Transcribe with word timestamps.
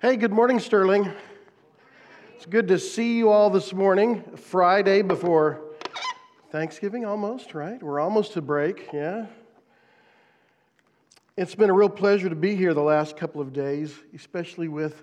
Hey, 0.00 0.14
good 0.14 0.30
morning, 0.32 0.60
Sterling. 0.60 1.10
It's 2.36 2.46
good 2.46 2.68
to 2.68 2.78
see 2.78 3.18
you 3.18 3.30
all 3.30 3.50
this 3.50 3.72
morning, 3.72 4.22
Friday 4.36 5.02
before 5.02 5.60
Thanksgiving, 6.52 7.04
almost, 7.04 7.52
right? 7.52 7.82
We're 7.82 7.98
almost 7.98 8.34
to 8.34 8.40
break, 8.40 8.90
yeah? 8.92 9.26
It's 11.36 11.56
been 11.56 11.68
a 11.68 11.72
real 11.72 11.88
pleasure 11.88 12.28
to 12.28 12.36
be 12.36 12.54
here 12.54 12.74
the 12.74 12.80
last 12.80 13.16
couple 13.16 13.40
of 13.40 13.52
days, 13.52 13.92
especially 14.14 14.68
with 14.68 15.02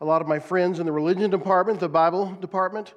a 0.00 0.04
lot 0.04 0.22
of 0.22 0.28
my 0.28 0.38
friends 0.38 0.78
in 0.78 0.86
the 0.86 0.92
religion 0.92 1.28
department, 1.28 1.80
the 1.80 1.88
Bible 1.88 2.30
department, 2.40 2.94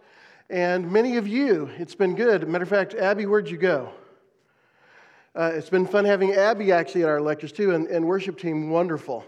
and 0.51 0.91
many 0.91 1.17
of 1.17 1.27
you. 1.27 1.71
It's 1.79 1.95
been 1.95 2.13
good. 2.13 2.47
Matter 2.47 2.61
of 2.61 2.69
fact, 2.69 2.93
Abby, 2.93 3.25
where'd 3.25 3.49
you 3.49 3.57
go? 3.57 3.89
Uh, 5.33 5.49
it's 5.55 5.71
been 5.71 5.87
fun 5.87 6.05
having 6.05 6.31
Abby 6.31 6.71
actually 6.71 7.01
at 7.01 7.09
our 7.09 7.19
lectures 7.19 7.51
too, 7.51 7.71
and, 7.71 7.87
and 7.87 8.05
worship 8.05 8.37
team, 8.37 8.69
wonderful. 8.69 9.25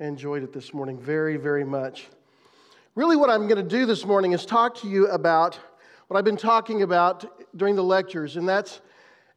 Enjoyed 0.00 0.42
it 0.42 0.52
this 0.52 0.74
morning 0.74 0.98
very, 0.98 1.36
very 1.36 1.62
much. 1.62 2.08
Really, 2.96 3.14
what 3.14 3.30
I'm 3.30 3.46
going 3.46 3.62
to 3.62 3.62
do 3.62 3.86
this 3.86 4.04
morning 4.04 4.32
is 4.32 4.44
talk 4.44 4.74
to 4.78 4.88
you 4.88 5.06
about 5.06 5.56
what 6.08 6.18
I've 6.18 6.24
been 6.24 6.36
talking 6.36 6.82
about 6.82 7.24
during 7.56 7.76
the 7.76 7.84
lectures, 7.84 8.36
and 8.36 8.48
that's 8.48 8.80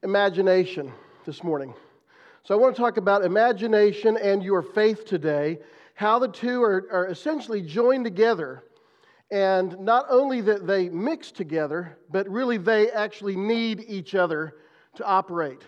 imagination 0.01 0.91
this 1.27 1.43
morning. 1.43 1.75
So, 2.43 2.55
I 2.55 2.57
want 2.57 2.75
to 2.75 2.81
talk 2.81 2.97
about 2.97 3.23
imagination 3.23 4.17
and 4.17 4.41
your 4.41 4.63
faith 4.63 5.05
today, 5.05 5.59
how 5.93 6.17
the 6.17 6.27
two 6.27 6.63
are, 6.63 6.87
are 6.91 7.05
essentially 7.05 7.61
joined 7.61 8.05
together, 8.05 8.63
and 9.29 9.77
not 9.79 10.07
only 10.09 10.41
that 10.41 10.65
they 10.65 10.89
mix 10.89 11.31
together, 11.31 11.99
but 12.09 12.27
really 12.27 12.57
they 12.57 12.89
actually 12.89 13.35
need 13.35 13.85
each 13.87 14.15
other 14.15 14.55
to 14.95 15.05
operate. 15.05 15.61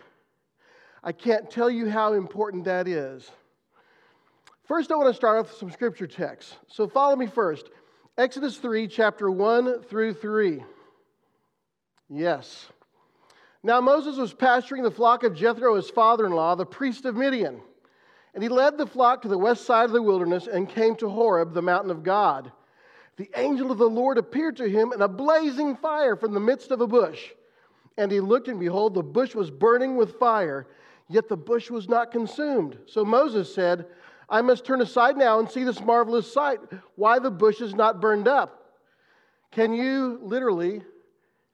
I 1.04 1.12
can't 1.12 1.48
tell 1.48 1.70
you 1.70 1.92
how 1.92 2.14
important 2.14 2.64
that 2.64 2.88
is. 2.88 3.30
First, 4.70 4.92
I 4.92 4.96
want 4.98 5.10
to 5.10 5.16
start 5.16 5.40
off 5.40 5.50
with 5.50 5.58
some 5.58 5.72
scripture 5.72 6.06
texts. 6.06 6.56
So 6.68 6.88
follow 6.88 7.16
me 7.16 7.26
first. 7.26 7.72
Exodus 8.20 8.58
3, 8.58 8.88
chapter 8.88 9.32
1 9.32 9.82
through 9.82 10.14
3. 10.14 10.64
Yes. 12.08 12.68
Now 13.64 13.82
Moses 13.82 14.18
was 14.18 14.32
pasturing 14.32 14.84
the 14.84 14.92
flock 14.92 15.24
of 15.24 15.34
Jethro, 15.34 15.74
his 15.74 15.90
father 15.90 16.28
in 16.28 16.34
law, 16.34 16.54
the 16.54 16.68
priest 16.68 17.06
of 17.06 17.16
Midian. 17.16 17.62
And 18.36 18.44
he 18.44 18.48
led 18.48 18.78
the 18.78 18.86
flock 18.86 19.24
to 19.24 19.28
the 19.28 19.40
west 19.40 19.66
side 19.66 19.86
of 19.86 19.92
the 19.92 20.04
wilderness 20.04 20.46
and 20.46 20.70
came 20.70 20.96
to 20.98 21.10
Horeb, 21.10 21.56
the 21.56 21.64
mountain 21.64 21.90
of 21.90 22.04
God. 22.04 22.52
The 23.18 23.32
angel 23.36 23.72
of 23.72 23.80
the 23.80 23.90
Lord 23.90 24.20
appeared 24.20 24.58
to 24.58 24.70
him 24.70 24.94
in 24.94 25.02
a 25.02 25.08
blazing 25.08 25.78
fire 25.78 26.16
from 26.16 26.36
the 26.36 26.40
midst 26.40 26.70
of 26.70 26.82
a 26.82 26.88
bush. 26.88 27.32
And 27.98 28.12
he 28.12 28.20
looked, 28.20 28.48
and 28.48 28.60
behold, 28.60 28.94
the 28.94 29.02
bush 29.02 29.34
was 29.34 29.50
burning 29.50 29.98
with 29.98 30.20
fire, 30.20 30.68
yet 31.10 31.28
the 31.28 31.36
bush 31.36 31.72
was 31.72 31.90
not 31.90 32.12
consumed. 32.12 32.78
So 32.86 33.04
Moses 33.04 33.52
said, 33.52 33.88
I 34.30 34.42
must 34.42 34.66
turn 34.66 34.82
aside 34.82 35.18
now 35.18 35.40
and 35.40 35.50
see 35.50 35.64
this 35.64 35.82
marvelous 35.82 36.32
sight, 36.32 36.60
why 36.96 37.20
the 37.20 37.32
bush 37.32 37.62
is 37.62 37.74
not 37.74 38.00
burned 38.00 38.28
up. 38.28 38.74
Can 39.52 39.74
you 39.74 40.20
literally 40.22 40.84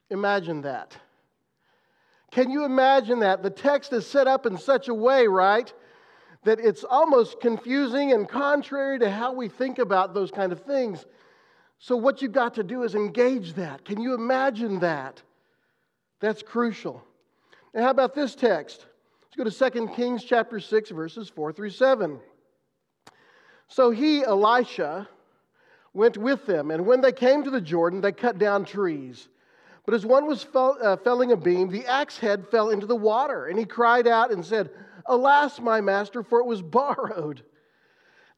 imagine 0.09 0.61
that? 0.63 0.97
Can 2.31 2.51
you 2.51 2.65
imagine 2.65 3.19
that? 3.19 3.43
The 3.43 3.49
text 3.49 3.93
is 3.93 4.05
set 4.05 4.27
up 4.27 4.45
in 4.45 4.57
such 4.57 4.89
a 4.89 4.93
way, 4.93 5.27
right, 5.27 5.71
that 6.43 6.59
it's 6.59 6.83
almost 6.83 7.39
confusing 7.39 8.11
and 8.11 8.27
contrary 8.27 8.99
to 8.99 9.09
how 9.09 9.31
we 9.31 9.47
think 9.47 9.79
about 9.79 10.13
those 10.13 10.31
kind 10.31 10.51
of 10.51 10.61
things. 10.63 11.05
So, 11.79 11.95
what 11.95 12.21
you've 12.21 12.33
got 12.33 12.55
to 12.55 12.63
do 12.63 12.83
is 12.83 12.93
engage 12.93 13.53
that. 13.53 13.85
Can 13.85 14.01
you 14.01 14.13
imagine 14.13 14.79
that? 14.79 15.21
That's 16.19 16.41
crucial. 16.41 17.03
And 17.73 17.83
how 17.83 17.89
about 17.89 18.15
this 18.15 18.35
text? 18.35 18.85
Let's 19.21 19.59
go 19.59 19.65
to 19.67 19.71
2 19.71 19.87
Kings 19.95 20.23
chapter 20.23 20.59
6, 20.59 20.89
verses 20.91 21.29
4 21.29 21.53
through 21.53 21.71
7. 21.71 22.19
So 23.67 23.91
he, 23.91 24.23
Elisha, 24.23 25.07
went 25.93 26.17
with 26.17 26.45
them, 26.45 26.71
and 26.71 26.85
when 26.85 27.01
they 27.01 27.11
came 27.11 27.43
to 27.43 27.49
the 27.49 27.61
Jordan, 27.61 28.01
they 28.01 28.11
cut 28.11 28.37
down 28.37 28.65
trees. 28.65 29.29
But 29.85 29.93
as 29.93 30.05
one 30.05 30.27
was 30.27 30.43
fell, 30.43 30.77
uh, 30.81 30.97
felling 30.97 31.31
a 31.31 31.37
beam, 31.37 31.69
the 31.69 31.85
axe 31.85 32.17
head 32.17 32.47
fell 32.49 32.69
into 32.69 32.85
the 32.85 32.95
water, 32.95 33.47
and 33.47 33.57
he 33.57 33.65
cried 33.65 34.07
out 34.07 34.31
and 34.31 34.43
said, 34.43 34.69
Alas, 35.05 35.59
my 35.59 35.81
master, 35.81 36.23
for 36.23 36.39
it 36.39 36.45
was 36.45 36.61
borrowed. 36.61 37.43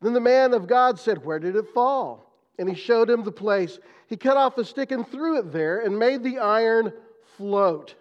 Then 0.01 0.13
the 0.13 0.19
man 0.19 0.53
of 0.53 0.67
God 0.67 0.99
said, 0.99 1.25
Where 1.25 1.39
did 1.39 1.55
it 1.55 1.73
fall? 1.73 2.33
And 2.59 2.69
he 2.69 2.75
showed 2.75 3.09
him 3.09 3.23
the 3.23 3.31
place. 3.31 3.79
He 4.07 4.17
cut 4.17 4.38
off 4.38 4.57
a 4.57 4.65
stick 4.65 4.91
and 4.91 5.07
threw 5.07 5.39
it 5.39 5.51
there, 5.51 5.79
and 5.79 5.97
made 5.97 6.23
the 6.23 6.39
iron 6.39 6.91
float. 7.38 7.95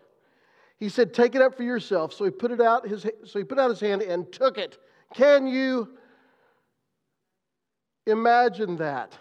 He 0.79 0.89
said, 0.89 1.15
Take 1.15 1.35
it 1.35 1.43
up 1.43 1.57
for 1.57 1.63
yourself. 1.63 2.13
So 2.13 2.25
he 2.25 2.31
put 2.31 2.51
it 2.51 2.61
out 2.61 2.87
his 2.87 3.07
so 3.25 3.39
he 3.39 3.45
put 3.45 3.59
out 3.59 3.71
his 3.71 3.81
hand 3.81 4.03
and 4.03 4.31
took 4.33 4.59
it. 4.59 4.79
Can 5.15 5.47
you 5.47 5.97
Imagine 8.07 8.77
that. 8.77 9.13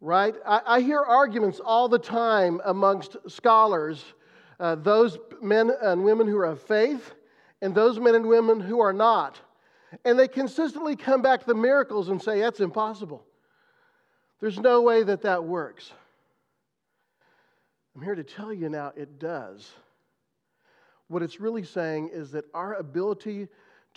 Right? 0.00 0.34
I, 0.46 0.60
I 0.66 0.80
hear 0.80 1.00
arguments 1.00 1.60
all 1.64 1.88
the 1.88 1.98
time 1.98 2.60
amongst 2.64 3.16
scholars, 3.26 4.04
uh, 4.60 4.76
those 4.76 5.18
men 5.42 5.72
and 5.82 6.04
women 6.04 6.26
who 6.26 6.38
are 6.38 6.46
of 6.46 6.62
faith, 6.62 7.12
and 7.60 7.74
those 7.74 7.98
men 7.98 8.14
and 8.14 8.26
women 8.26 8.60
who 8.60 8.80
are 8.80 8.92
not. 8.92 9.40
And 10.04 10.18
they 10.18 10.28
consistently 10.28 10.94
come 10.94 11.22
back 11.22 11.40
to 11.40 11.46
the 11.46 11.54
miracles 11.54 12.10
and 12.10 12.22
say, 12.22 12.40
that's 12.40 12.60
impossible. 12.60 13.24
There's 14.40 14.58
no 14.58 14.82
way 14.82 15.02
that 15.02 15.22
that 15.22 15.44
works. 15.44 15.90
I'm 17.96 18.02
here 18.02 18.14
to 18.14 18.22
tell 18.22 18.52
you 18.52 18.68
now 18.68 18.92
it 18.94 19.18
does. 19.18 19.68
What 21.08 21.22
it's 21.22 21.40
really 21.40 21.64
saying 21.64 22.10
is 22.12 22.30
that 22.32 22.44
our 22.54 22.74
ability 22.74 23.48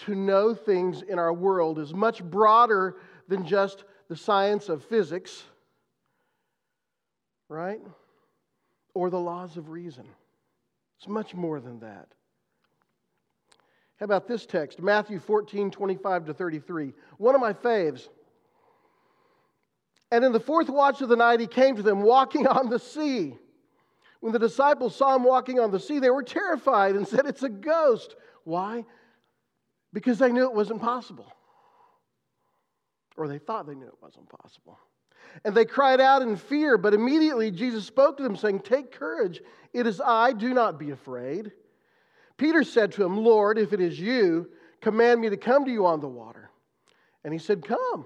to 0.06 0.16
know 0.16 0.54
things 0.54 1.02
in 1.02 1.20
our 1.20 1.34
world 1.34 1.80
is 1.80 1.94
much 1.94 2.24
broader 2.24 2.98
than 3.28 3.46
just 3.46 3.84
the 4.08 4.16
science 4.16 4.70
of 4.70 4.84
physics, 4.86 5.44
right? 7.48 7.82
Or 8.94 9.10
the 9.10 9.20
laws 9.20 9.58
of 9.58 9.70
reason. 9.70 10.06
It's 10.98 11.08
much 11.08 11.34
more 11.34 11.60
than 11.60 11.80
that. 11.80 12.08
How 14.00 14.06
about 14.06 14.28
this 14.28 14.46
text? 14.46 14.82
Matthew 14.82 15.20
14, 15.20 15.70
25 15.70 16.26
to 16.26 16.34
33. 16.34 16.94
One 17.18 17.36
of 17.36 17.42
my 17.42 17.54
faves. 17.54 18.08
And 20.12 20.26
in 20.26 20.32
the 20.32 20.40
fourth 20.40 20.70
watch 20.70 21.02
of 21.02 21.10
the 21.10 21.16
night, 21.16 21.40
he 21.40 21.48
came 21.48 21.76
to 21.76 21.84
them 21.84 22.02
walking 22.02 22.48
on 22.48 22.70
the 22.70 22.80
sea. 22.80 23.38
When 24.20 24.34
the 24.34 24.40
disciples 24.40 24.96
saw 24.96 25.16
him 25.16 25.24
walking 25.24 25.60
on 25.60 25.72
the 25.72 25.80
sea, 25.80 26.00
they 26.00 26.10
were 26.10 26.24
terrified 26.24 26.96
and 26.96 27.08
said, 27.08 27.26
It's 27.26 27.44
a 27.44 27.50
ghost. 27.50 28.16
Why? 28.44 28.86
Because 29.94 30.20
they 30.20 30.32
knew 30.32 30.46
it 30.46 30.54
was 30.54 30.72
impossible. 30.72 31.32
Or 33.18 33.28
they 33.28 33.40
thought 33.40 33.68
they 33.68 33.76
knew 33.76 33.88
it 33.88 34.02
was 34.02 34.16
impossible. 34.18 34.80
And 35.44 35.56
they 35.56 35.66
cried 35.66 36.02
out 36.02 36.22
in 36.22 36.36
fear, 36.36 36.78
but 36.78 36.94
immediately 36.94 37.52
Jesus 37.52 37.86
spoke 37.86 38.18
to 38.18 38.24
them, 38.24 38.36
saying, 38.36 38.62
Take 38.62 38.92
courage, 38.92 39.42
it 39.74 39.88
is 39.88 40.02
I, 40.02 40.34
do 40.34 40.54
not 40.54 40.80
be 40.80 40.92
afraid. 40.92 41.52
Peter 42.38 42.64
said 42.64 42.92
to 42.94 43.04
him, 43.04 43.18
Lord, 43.18 43.58
if 43.58 43.74
it 43.74 43.80
is 43.80 44.00
you, 44.00 44.50
command 44.82 45.22
me 45.22 45.30
to 45.30 45.38
come 45.38 45.66
to 45.66 45.72
you 45.72 45.86
on 45.86 46.00
the 46.00 46.08
water. 46.08 46.50
And 47.24 47.34
he 47.34 47.40
said, 47.40 47.64
Come. 47.66 48.06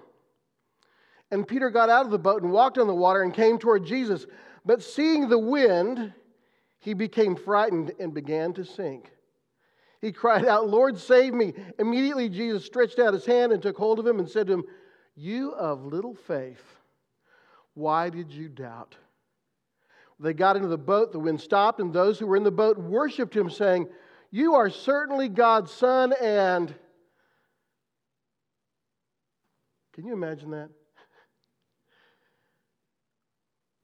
And 1.31 1.47
Peter 1.47 1.69
got 1.69 1.89
out 1.89 2.05
of 2.05 2.11
the 2.11 2.19
boat 2.19 2.43
and 2.43 2.51
walked 2.51 2.77
on 2.77 2.87
the 2.87 2.93
water 2.93 3.23
and 3.23 3.33
came 3.33 3.57
toward 3.57 3.85
Jesus. 3.85 4.25
But 4.65 4.83
seeing 4.83 5.27
the 5.27 5.39
wind, 5.39 6.13
he 6.79 6.93
became 6.93 7.35
frightened 7.35 7.93
and 7.99 8.13
began 8.13 8.53
to 8.53 8.65
sink. 8.65 9.11
He 10.05 10.11
cried 10.11 10.45
out, 10.45 10.69
Lord, 10.69 10.99
save 10.99 11.33
me. 11.33 11.55
Immediately, 11.79 12.29
Jesus 12.29 12.63
stretched 12.63 12.99
out 12.99 13.15
his 13.15 13.25
hand 13.25 13.51
and 13.51 13.59
took 13.59 13.75
hold 13.75 13.97
of 13.97 14.05
him 14.05 14.19
and 14.19 14.29
said 14.29 14.45
to 14.45 14.53
him, 14.53 14.63
You 15.15 15.53
of 15.53 15.83
little 15.83 16.13
faith, 16.13 16.61
why 17.73 18.11
did 18.11 18.31
you 18.31 18.47
doubt? 18.47 18.95
They 20.19 20.35
got 20.35 20.57
into 20.57 20.67
the 20.67 20.77
boat, 20.77 21.11
the 21.11 21.17
wind 21.17 21.41
stopped, 21.41 21.79
and 21.79 21.91
those 21.91 22.19
who 22.19 22.27
were 22.27 22.35
in 22.35 22.43
the 22.43 22.51
boat 22.51 22.77
worshiped 22.77 23.35
him, 23.35 23.49
saying, 23.49 23.87
You 24.29 24.53
are 24.53 24.69
certainly 24.69 25.27
God's 25.27 25.71
Son. 25.71 26.13
And 26.21 26.71
can 29.93 30.05
you 30.05 30.13
imagine 30.13 30.51
that? 30.51 30.69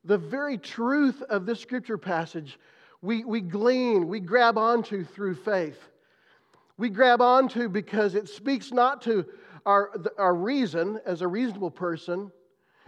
The 0.04 0.20
very 0.20 0.60
truth 0.60 1.24
of 1.24 1.48
this 1.48 1.60
scripture 1.60 1.98
passage 1.98 2.60
we, 3.04 3.24
we 3.24 3.42
glean, 3.42 4.08
we 4.08 4.20
grab 4.20 4.60
onto 4.60 5.04
through 5.04 5.34
faith 5.34 5.91
we 6.82 6.90
grab 6.90 7.22
onto 7.22 7.70
because 7.70 8.16
it 8.16 8.28
speaks 8.28 8.72
not 8.72 9.04
to 9.04 9.24
our, 9.68 9.92
our 10.18 10.34
reason 10.34 11.00
as 11.06 11.22
a 11.22 11.28
reasonable 11.28 11.70
person, 11.70 12.32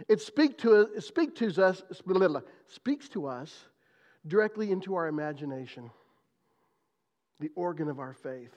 it 0.08 0.20
speak 0.20 0.58
to, 0.58 0.80
it 0.96 1.04
speak 1.04 1.36
to 1.36 1.46
us, 1.62 1.80
speaks 2.66 3.08
to 3.10 3.28
us 3.28 3.66
directly 4.26 4.72
into 4.72 4.96
our 4.96 5.06
imagination, 5.06 5.92
the 7.38 7.52
organ 7.54 7.88
of 7.88 8.00
our 8.00 8.12
faith. 8.12 8.52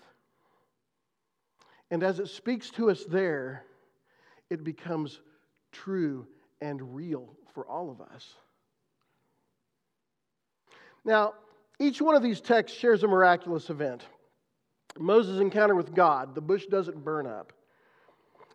And 1.92 2.02
as 2.02 2.18
it 2.18 2.30
speaks 2.30 2.72
to 2.72 2.90
us 2.90 3.06
there, 3.06 3.64
it 4.50 4.64
becomes 4.64 5.20
true 5.72 6.26
and 6.62 6.96
real 6.96 7.30
for 7.54 7.64
all 7.68 7.92
of 7.92 8.02
us. 8.02 8.34
Now, 11.06 11.36
each 11.80 12.02
one 12.02 12.16
of 12.16 12.24
these 12.24 12.42
texts 12.42 12.76
shares 12.76 13.04
a 13.04 13.08
miraculous 13.08 13.70
event. 13.70 14.04
Moses' 15.00 15.40
encounter 15.40 15.76
with 15.76 15.94
God, 15.94 16.36
the 16.36 16.42
bush 16.42 16.66
doesn't 16.66 17.04
burn 17.04 17.28
up. 17.28 17.54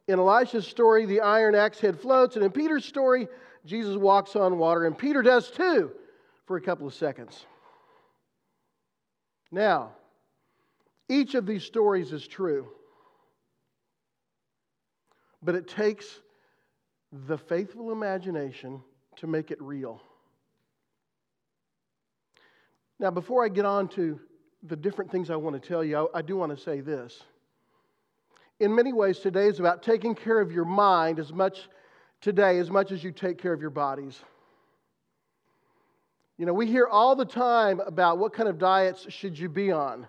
In 0.08 0.18
Elisha's 0.18 0.66
story, 0.66 1.06
the 1.06 1.20
iron 1.20 1.54
axe 1.54 1.78
head 1.78 1.98
floats, 1.98 2.36
and 2.36 2.44
in 2.44 2.50
Peter's 2.50 2.84
story, 2.84 3.28
Jesus 3.64 3.96
walks 3.96 4.34
on 4.34 4.58
water, 4.58 4.84
and 4.84 4.96
Peter 4.96 5.22
does 5.22 5.50
too 5.50 5.92
for 6.46 6.56
a 6.56 6.60
couple 6.60 6.86
of 6.86 6.94
seconds. 6.94 7.46
Now, 9.50 9.92
each 11.08 11.34
of 11.34 11.46
these 11.46 11.62
stories 11.62 12.12
is 12.12 12.26
true, 12.26 12.68
but 15.42 15.54
it 15.54 15.68
takes 15.68 16.20
the 17.12 17.36
faithful 17.36 17.92
imagination 17.92 18.82
to 19.16 19.26
make 19.26 19.50
it 19.50 19.60
real. 19.60 20.00
Now, 22.98 23.10
before 23.10 23.44
I 23.44 23.48
get 23.48 23.66
on 23.66 23.88
to 23.88 24.18
the 24.62 24.76
different 24.76 25.10
things 25.10 25.30
I 25.30 25.36
want 25.36 25.60
to 25.60 25.68
tell 25.68 25.82
you, 25.82 26.08
I, 26.14 26.18
I 26.18 26.22
do 26.22 26.36
want 26.36 26.56
to 26.56 26.62
say 26.62 26.80
this. 26.80 27.20
In 28.60 28.74
many 28.74 28.92
ways, 28.92 29.18
today 29.18 29.46
is 29.46 29.58
about 29.58 29.82
taking 29.82 30.14
care 30.14 30.40
of 30.40 30.52
your 30.52 30.64
mind 30.64 31.18
as 31.18 31.32
much 31.32 31.68
today 32.20 32.58
as 32.58 32.70
much 32.70 32.92
as 32.92 33.02
you 33.02 33.10
take 33.10 33.38
care 33.38 33.52
of 33.52 33.60
your 33.60 33.70
bodies. 33.70 34.20
You 36.38 36.46
know, 36.46 36.52
we 36.52 36.66
hear 36.66 36.86
all 36.86 37.16
the 37.16 37.24
time 37.24 37.80
about 37.80 38.18
what 38.18 38.32
kind 38.32 38.48
of 38.48 38.58
diets 38.58 39.06
should 39.08 39.38
you 39.38 39.48
be 39.48 39.72
on. 39.72 40.06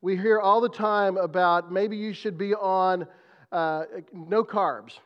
We 0.00 0.16
hear 0.16 0.40
all 0.40 0.60
the 0.60 0.68
time 0.68 1.16
about 1.16 1.72
maybe 1.72 1.96
you 1.96 2.12
should 2.12 2.36
be 2.36 2.54
on 2.54 3.06
uh, 3.52 3.84
no 4.12 4.42
carbs, 4.42 4.98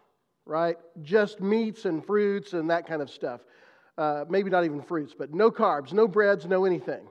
right? 0.46 0.76
Just 1.02 1.40
meats 1.40 1.84
and 1.84 2.04
fruits 2.04 2.54
and 2.54 2.70
that 2.70 2.86
kind 2.86 3.02
of 3.02 3.10
stuff. 3.10 3.42
Uh, 3.98 4.24
maybe 4.28 4.48
not 4.48 4.64
even 4.64 4.82
fruits, 4.82 5.14
but 5.16 5.34
no 5.34 5.50
carbs, 5.50 5.92
no 5.92 6.08
breads, 6.08 6.46
no 6.46 6.64
anything. 6.64 7.06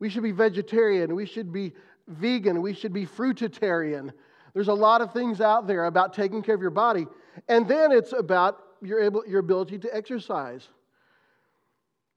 We 0.00 0.08
should 0.08 0.22
be 0.22 0.32
vegetarian. 0.32 1.14
We 1.14 1.26
should 1.26 1.52
be 1.52 1.72
vegan. 2.06 2.62
We 2.62 2.74
should 2.74 2.92
be 2.92 3.06
fruitarian. 3.06 4.12
There's 4.54 4.68
a 4.68 4.74
lot 4.74 5.00
of 5.00 5.12
things 5.12 5.40
out 5.40 5.66
there 5.66 5.84
about 5.86 6.14
taking 6.14 6.42
care 6.42 6.54
of 6.54 6.60
your 6.60 6.70
body. 6.70 7.06
And 7.48 7.68
then 7.68 7.92
it's 7.92 8.12
about 8.12 8.58
your, 8.82 9.00
able, 9.00 9.26
your 9.26 9.40
ability 9.40 9.78
to 9.80 9.94
exercise. 9.94 10.68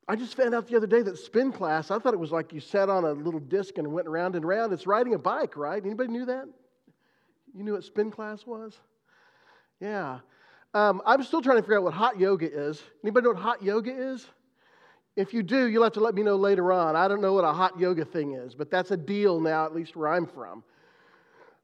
I 0.07 0.15
just 0.15 0.35
found 0.35 0.53
out 0.53 0.67
the 0.67 0.75
other 0.75 0.87
day 0.87 1.01
that 1.03 1.17
spin 1.17 1.51
class, 1.51 1.91
I 1.91 1.99
thought 1.99 2.13
it 2.13 2.19
was 2.19 2.31
like 2.31 2.51
you 2.53 2.59
sat 2.59 2.89
on 2.89 3.05
a 3.05 3.11
little 3.11 3.39
disc 3.39 3.77
and 3.77 3.91
went 3.91 4.07
round 4.07 4.35
and 4.35 4.45
round. 4.45 4.73
It's 4.73 4.87
riding 4.87 5.13
a 5.13 5.19
bike, 5.19 5.55
right? 5.55 5.83
Anybody 5.83 6.09
knew 6.11 6.25
that? 6.25 6.45
You 7.55 7.63
knew 7.63 7.73
what 7.73 7.83
spin 7.83 8.11
class 8.11 8.45
was? 8.45 8.77
Yeah. 9.79 10.19
Um, 10.73 11.01
I'm 11.05 11.23
still 11.23 11.41
trying 11.41 11.57
to 11.57 11.63
figure 11.63 11.77
out 11.77 11.83
what 11.83 11.93
hot 11.93 12.19
yoga 12.19 12.51
is. 12.51 12.81
Anybody 13.03 13.25
know 13.25 13.31
what 13.31 13.41
hot 13.41 13.63
yoga 13.63 13.91
is? 13.91 14.25
If 15.15 15.33
you 15.33 15.43
do, 15.43 15.67
you'll 15.67 15.83
have 15.83 15.93
to 15.93 15.99
let 15.99 16.15
me 16.15 16.23
know 16.23 16.37
later 16.37 16.71
on. 16.71 16.95
I 16.95 17.07
don't 17.07 17.21
know 17.21 17.33
what 17.33 17.43
a 17.43 17.51
hot 17.51 17.79
yoga 17.79 18.05
thing 18.05 18.33
is, 18.33 18.55
but 18.55 18.71
that's 18.71 18.91
a 18.91 18.97
deal 18.97 19.39
now, 19.39 19.65
at 19.65 19.75
least 19.75 19.95
where 19.95 20.07
I'm 20.07 20.25
from. 20.25 20.63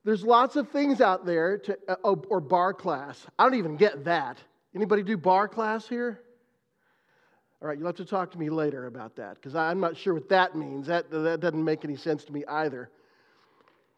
There's 0.04 0.24
lots 0.24 0.56
of 0.56 0.70
things 0.70 1.02
out 1.02 1.26
there 1.26 1.58
to, 1.60 1.78
uh, 1.88 2.16
or 2.30 2.40
barre 2.40 2.74
class. 2.74 3.26
I 3.38 3.44
don't 3.44 3.56
even 3.56 3.78
get 3.78 4.06
that. 4.06 4.38
Anybody 4.76 5.04
do 5.04 5.18
barre 5.18 5.48
class 5.48 5.88
here? 5.88 6.22
All 7.62 7.68
right, 7.68 7.78
you'll 7.78 7.88
have 7.88 7.96
to 7.96 8.06
talk 8.06 8.32
to 8.32 8.38
me 8.38 8.50
later 8.50 8.86
about 8.86 9.16
that 9.16 9.36
because 9.36 9.56
I'm 9.56 9.80
not 9.80 9.98
sure 9.98 10.14
what 10.14 10.30
that 10.30 10.56
means. 10.56 10.88
That, 10.88 11.10
that 11.10 11.40
doesn't 11.40 11.64
make 11.64 11.84
any 11.84 11.96
sense 11.96 12.24
to 12.26 12.34
me 12.34 12.46
either. 12.48 12.90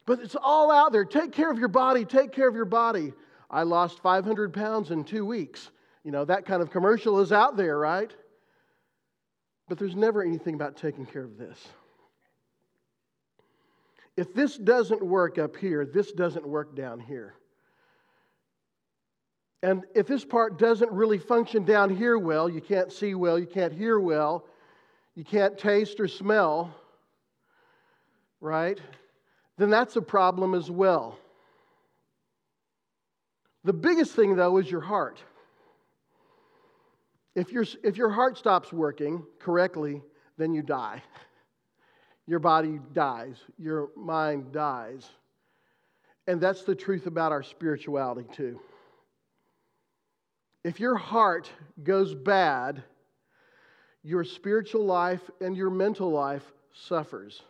But 0.06 0.20
it's 0.20 0.36
all 0.42 0.72
out 0.72 0.92
there. 0.92 1.06
Take 1.06 1.32
care 1.32 1.52
of 1.52 1.60
your 1.60 1.68
body. 1.68 2.06
Take 2.06 2.32
care 2.32 2.48
of 2.48 2.56
your 2.56 2.66
body. 2.66 3.14
I 3.52 3.64
lost 3.64 4.00
500 4.00 4.54
pounds 4.54 4.92
in 4.92 5.04
two 5.04 5.26
weeks. 5.26 5.72
You 6.04 6.12
know, 6.12 6.24
that 6.26 6.46
kind 6.46 6.62
of 6.62 6.72
commercial 6.72 7.20
is 7.20 7.32
out 7.32 7.58
there, 7.58 7.78
right? 7.78 8.12
But 9.70 9.78
there's 9.78 9.96
never 9.96 10.24
anything 10.24 10.56
about 10.56 10.76
taking 10.76 11.06
care 11.06 11.24
of 11.24 11.38
this. 11.38 11.68
If 14.18 14.34
this 14.34 14.58
doesn't 14.58 15.02
work 15.02 15.38
up 15.38 15.56
here, 15.56 15.86
this 15.86 16.12
doesn't 16.12 16.46
work 16.46 16.76
down 16.76 17.00
here. 17.00 17.36
And 19.62 19.84
if 19.94 20.08
this 20.08 20.26
part 20.26 20.58
doesn't 20.58 20.92
really 20.92 21.20
function 21.20 21.64
down 21.64 21.96
here 21.96 22.18
well, 22.18 22.50
you 22.50 22.62
can't 22.62 22.92
see 22.92 23.14
well, 23.14 23.38
you 23.38 23.46
can't 23.46 23.72
hear 23.72 24.00
well, 24.00 24.46
you 25.16 25.24
can't 25.24 25.58
taste 25.58 26.00
or 26.00 26.08
smell, 26.08 26.74
right? 28.42 28.80
Then 29.58 29.70
that's 29.70 29.96
a 29.96 30.02
problem 30.02 30.56
as 30.56 30.72
well. 30.72 31.20
The 33.66 33.74
biggest 33.74 34.16
thing, 34.16 34.36
though, 34.36 34.58
is 34.58 34.72
your 34.72 34.82
heart. 34.82 35.22
If, 37.36 37.52
your 37.52 37.66
if 37.84 37.98
your 37.98 38.10
heart 38.10 38.38
stops 38.38 38.74
working 38.74 39.24
correctly, 39.40 40.02
then 40.38 40.54
you 40.54 40.62
die. 40.62 41.04
Your 42.28 42.38
body 42.38 42.80
dies, 42.94 43.38
your 43.58 43.90
mind 43.96 44.52
dies. 44.52 45.10
And 46.28 46.40
that's 46.40 46.62
the 46.62 46.76
truth 46.76 47.08
about 47.08 47.32
our 47.32 47.42
spirituality, 47.42 48.28
too. 48.32 48.60
If 50.64 50.80
your 50.80 50.96
heart 50.96 51.50
goes 51.84 52.14
bad, 52.14 52.84
your 54.04 54.24
spiritual 54.24 54.86
life 54.86 55.28
and 55.42 55.58
your 55.58 55.72
mental 55.72 56.12
life 56.12 56.44
suffers. 56.72 57.42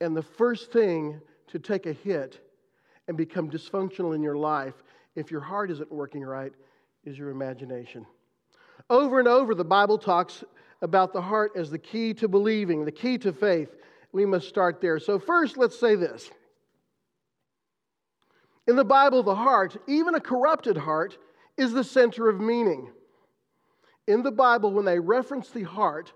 And 0.00 0.16
the 0.16 0.22
first 0.22 0.72
thing 0.72 1.20
to 1.48 1.60
take 1.60 1.86
a 1.86 1.92
hit 1.92 2.40
and 3.06 3.16
become 3.16 3.48
dysfunctional 3.48 4.16
in 4.16 4.24
your 4.24 4.36
life, 4.36 4.74
if 5.14 5.30
your 5.30 5.40
heart 5.40 5.70
isn't 5.70 5.92
working 5.92 6.22
right, 6.22 6.52
is 7.04 7.18
your 7.18 7.30
imagination. 7.30 8.06
Over 8.90 9.18
and 9.18 9.28
over, 9.28 9.54
the 9.54 9.64
Bible 9.64 9.98
talks 9.98 10.44
about 10.82 11.12
the 11.12 11.20
heart 11.20 11.52
as 11.56 11.70
the 11.70 11.78
key 11.78 12.14
to 12.14 12.28
believing, 12.28 12.84
the 12.84 12.92
key 12.92 13.18
to 13.18 13.32
faith. 13.32 13.74
We 14.12 14.26
must 14.26 14.48
start 14.48 14.80
there. 14.80 14.98
So, 14.98 15.18
first, 15.18 15.56
let's 15.56 15.78
say 15.78 15.94
this. 15.94 16.30
In 18.66 18.76
the 18.76 18.84
Bible, 18.84 19.22
the 19.22 19.34
heart, 19.34 19.76
even 19.86 20.14
a 20.14 20.20
corrupted 20.20 20.76
heart, 20.76 21.18
is 21.56 21.72
the 21.72 21.84
center 21.84 22.28
of 22.28 22.40
meaning. 22.40 22.90
In 24.06 24.22
the 24.22 24.32
Bible, 24.32 24.72
when 24.72 24.84
they 24.84 24.98
reference 24.98 25.50
the 25.50 25.62
heart, 25.62 26.12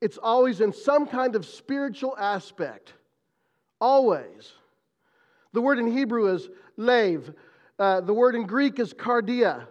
it's 0.00 0.18
always 0.18 0.60
in 0.60 0.72
some 0.72 1.06
kind 1.06 1.34
of 1.34 1.46
spiritual 1.46 2.16
aspect. 2.18 2.94
Always. 3.80 4.52
The 5.52 5.62
word 5.62 5.78
in 5.78 5.90
Hebrew 5.90 6.34
is 6.34 6.48
lave. 6.76 7.32
Uh, 7.78 8.00
the 8.00 8.12
word 8.12 8.34
in 8.34 8.46
Greek 8.46 8.78
is 8.78 8.92
cardia. 8.92 9.66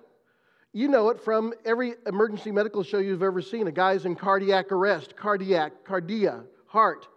You 0.75 0.89
know 0.89 1.07
it 1.07 1.22
from 1.22 1.54
every 1.63 1.94
emergency 2.06 2.51
medical 2.51 2.83
show 2.83 2.98
you've 2.98 3.24
ever 3.24 3.42
seen. 3.42 3.66
A 3.68 3.72
guy's 3.72 4.06
in 4.06 4.13
cardiac 4.13 4.74
arrest, 4.74 5.16
cardiac, 5.16 5.86
cardia, 5.88 6.44
heart. 6.68 7.07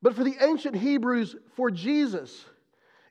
But 0.00 0.16
for 0.16 0.24
the 0.24 0.36
ancient 0.40 0.74
Hebrews, 0.74 1.36
for 1.56 1.70
Jesus, 1.70 2.46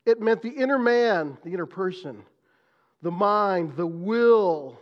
it 0.08 0.20
meant 0.20 0.42
the 0.42 0.50
inner 0.50 0.80
man, 0.80 1.38
the 1.44 1.54
inner 1.54 1.68
person 1.68 2.24
the 3.04 3.12
mind, 3.12 3.76
the 3.76 3.86
will, 3.86 4.80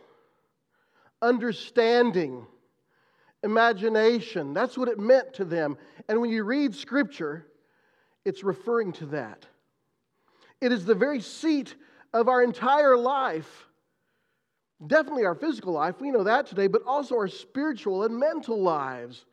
understanding, 1.21 2.47
imagination. 3.43 4.53
That's 4.53 4.77
what 4.77 4.87
it 4.87 4.99
meant 4.99 5.33
to 5.33 5.43
them. 5.43 5.77
And 6.07 6.21
when 6.21 6.29
you 6.29 6.45
read 6.45 6.73
Scripture, 6.75 7.45
it's 8.23 8.41
referring 8.41 8.93
to 8.93 9.05
that. 9.07 9.45
It 10.61 10.71
is 10.71 10.85
the 10.85 10.95
very 10.95 11.19
seat 11.19 11.75
of 12.13 12.29
our 12.29 12.41
entire 12.41 12.95
life. 12.95 13.65
Definitely 14.85 15.25
our 15.25 15.35
physical 15.35 15.73
life, 15.73 15.99
we 15.99 16.09
know 16.09 16.23
that 16.23 16.47
today, 16.47 16.67
but 16.67 16.83
also 16.85 17.15
our 17.15 17.27
spiritual 17.27 18.03
and 18.03 18.17
mental 18.17 18.61
lives. 18.61 19.25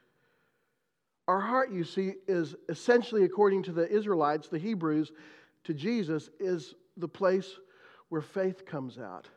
Our 1.29 1.41
heart, 1.41 1.71
you 1.71 1.85
see, 1.85 2.15
is 2.27 2.57
essentially, 2.69 3.25
according 3.25 3.63
to 3.65 3.73
the 3.73 3.89
Israelites, 3.89 4.49
the 4.49 4.59
Hebrews, 4.59 5.13
to 5.65 5.75
Jesus, 5.75 6.31
is 6.41 6.75
the 6.97 7.09
place 7.09 7.59
where 8.09 8.23
faith 8.23 8.67
comes 8.67 8.99
out. 8.99 9.29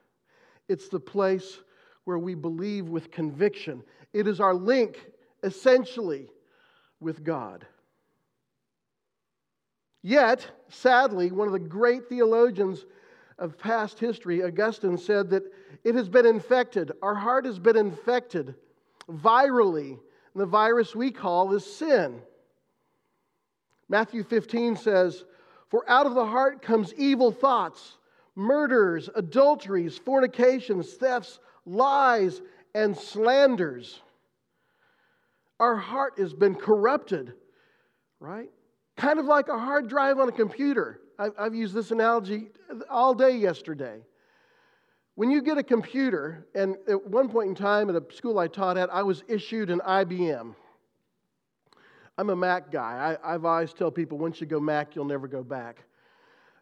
It's 0.68 0.89
the 0.89 1.00
place 1.00 1.60
where 2.06 2.20
we 2.20 2.36
believe 2.36 2.89
with 2.89 3.12
conviction. 3.12 3.84
It 4.13 4.28
is 4.28 4.39
our 4.39 4.54
link, 4.54 5.00
essentially, 5.44 6.32
with 7.00 7.24
God. 7.24 7.66
Yet, 10.01 10.48
sadly, 10.70 11.32
one 11.32 11.48
of 11.48 11.54
the 11.54 11.60
great 11.60 12.08
theologians 12.08 12.86
of 13.39 13.58
past 13.58 14.00
history, 14.00 14.43
Augustine, 14.43 14.98
said 14.98 15.29
that 15.31 15.43
it 15.84 15.96
has 15.96 16.10
been 16.10 16.25
infected. 16.25 16.91
Our 17.01 17.15
heart 17.15 17.46
has 17.46 17.58
been 17.58 17.77
infected 17.77 18.55
virally. 19.10 20.00
The 20.36 20.46
virus 20.46 20.96
we 20.96 21.12
call 21.12 21.53
is 21.55 21.65
sin. 21.65 22.22
Matthew 23.88 24.24
15 24.24 24.75
says, 24.75 25.25
For 25.69 25.89
out 25.89 26.05
of 26.05 26.13
the 26.13 26.25
heart 26.25 26.62
comes 26.62 26.93
evil 26.96 27.31
thoughts 27.31 27.98
murders, 28.36 29.10
adulteries, 29.15 29.98
fornications, 29.98 30.93
thefts, 30.93 31.39
lies, 31.65 32.41
and 32.74 32.96
slanders. 32.96 34.01
Our 35.60 35.75
heart 35.75 36.13
has 36.19 36.34
been 36.34 36.55
corrupted, 36.55 37.34
right? 38.22 38.50
Kind 38.96 39.19
of 39.19 39.25
like 39.25 39.50
a 39.50 39.58
hard 39.58 39.89
drive 39.89 40.19
on 40.19 40.29
a 40.29 40.31
computer. 40.31 41.01
I've, 41.20 41.54
used 41.54 41.74
this 41.74 41.92
analogy 41.92 42.48
all 42.90 43.14
day 43.14 43.36
yesterday. 43.36 44.00
When 45.16 45.30
you 45.30 45.42
get 45.42 45.58
a 45.58 45.64
computer, 45.64 46.48
and 46.56 46.78
at 46.88 47.06
one 47.06 47.28
point 47.28 47.50
in 47.50 47.56
time 47.56 47.90
at 47.90 47.96
a 47.96 48.16
school 48.16 48.40
I 48.40 48.48
taught 48.48 48.78
at, 48.78 48.90
I 48.90 49.04
was 49.04 49.22
issued 49.28 49.70
an 49.70 49.82
IBM. 49.82 50.56
I'm 52.18 52.30
a 52.30 52.36
Mac 52.36 52.72
guy. 52.72 53.18
I, 53.22 53.32
have 53.34 53.44
always 53.44 53.74
tell 53.74 53.92
people 53.92 54.18
once 54.18 54.40
you 54.40 54.48
go 54.48 54.62
Mac, 54.62 54.96
you'll 54.96 55.04
never 55.04 55.28
go 55.28 55.44
back. 55.44 55.84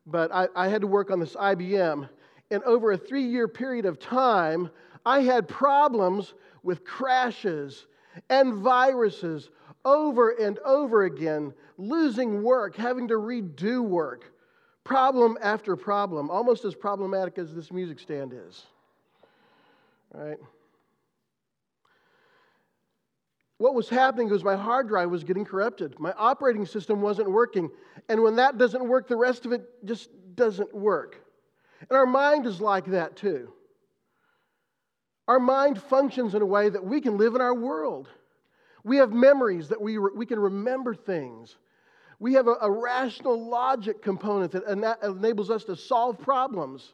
but 0.08 0.32
I, 0.34 0.48
I 0.56 0.70
had 0.70 0.82
to 0.82 0.88
work 0.88 1.12
on 1.12 1.20
this 1.20 1.36
IBM. 1.36 2.10
And 2.50 2.64
over 2.64 2.94
a 2.94 2.98
three 2.98 3.26
year 3.26 3.48
period 3.48 3.86
of 3.86 4.00
time, 4.00 4.72
I 5.06 5.22
had 5.22 5.48
problems 5.48 6.34
with 6.64 6.84
crashes 6.84 7.86
and 8.30 8.56
viruses 8.56 9.52
over 9.86 10.32
and 10.32 10.58
over 10.60 11.04
again, 11.04 11.54
losing 11.78 12.42
work, 12.42 12.76
having 12.76 13.08
to 13.10 13.16
redo 13.16 13.82
work, 13.82 14.34
problem 14.88 15.38
after 15.42 15.76
problem, 15.76 16.32
almost 16.32 16.64
as 16.64 16.74
problematic 16.74 17.38
as 17.38 17.54
this 17.54 17.72
music 17.72 18.00
stand 18.00 18.34
is. 18.34 18.66
Right? 20.14 20.38
What 23.58 23.76
was 23.76 23.90
happening 23.90 24.30
was 24.30 24.44
my 24.44 24.56
hard 24.56 24.88
drive 24.88 25.10
was 25.10 25.26
getting 25.26 25.44
corrupted. 25.44 26.00
My 26.00 26.14
operating 26.16 26.66
system 26.66 27.02
wasn't 27.02 27.30
working. 27.30 27.70
And 28.08 28.24
when 28.24 28.38
that 28.38 28.58
doesn't 28.58 28.88
work, 28.88 29.08
the 29.08 29.18
rest 29.18 29.46
of 29.46 29.52
it 29.52 29.68
just 29.84 30.10
doesn't 30.36 30.74
work. 30.74 31.18
And 31.82 31.98
our 31.98 32.06
mind 32.06 32.46
is 32.46 32.62
like 32.62 32.86
that 32.86 33.18
too. 33.18 33.52
Our 35.28 35.40
mind 35.40 35.82
functions 35.82 36.34
in 36.34 36.42
a 36.42 36.46
way 36.46 36.70
that 36.70 36.86
we 36.86 37.02
can 37.02 37.18
live 37.18 37.36
in 37.36 37.42
our 37.42 37.54
world. 37.54 38.08
We 38.86 38.98
have 38.98 39.12
memories 39.12 39.68
that 39.70 39.82
we, 39.82 39.98
re- 39.98 40.12
we 40.16 40.26
can 40.26 40.40
remember 40.40 40.96
things. 40.96 41.58
We 42.20 42.34
have 42.34 42.48
a, 42.48 42.56
a 42.62 42.72
rational 42.72 43.50
logic 43.50 44.02
component 44.02 44.52
that 44.54 44.64
enables 45.04 45.50
us 45.52 45.64
to 45.66 45.76
solve 45.76 46.20
problems, 46.20 46.94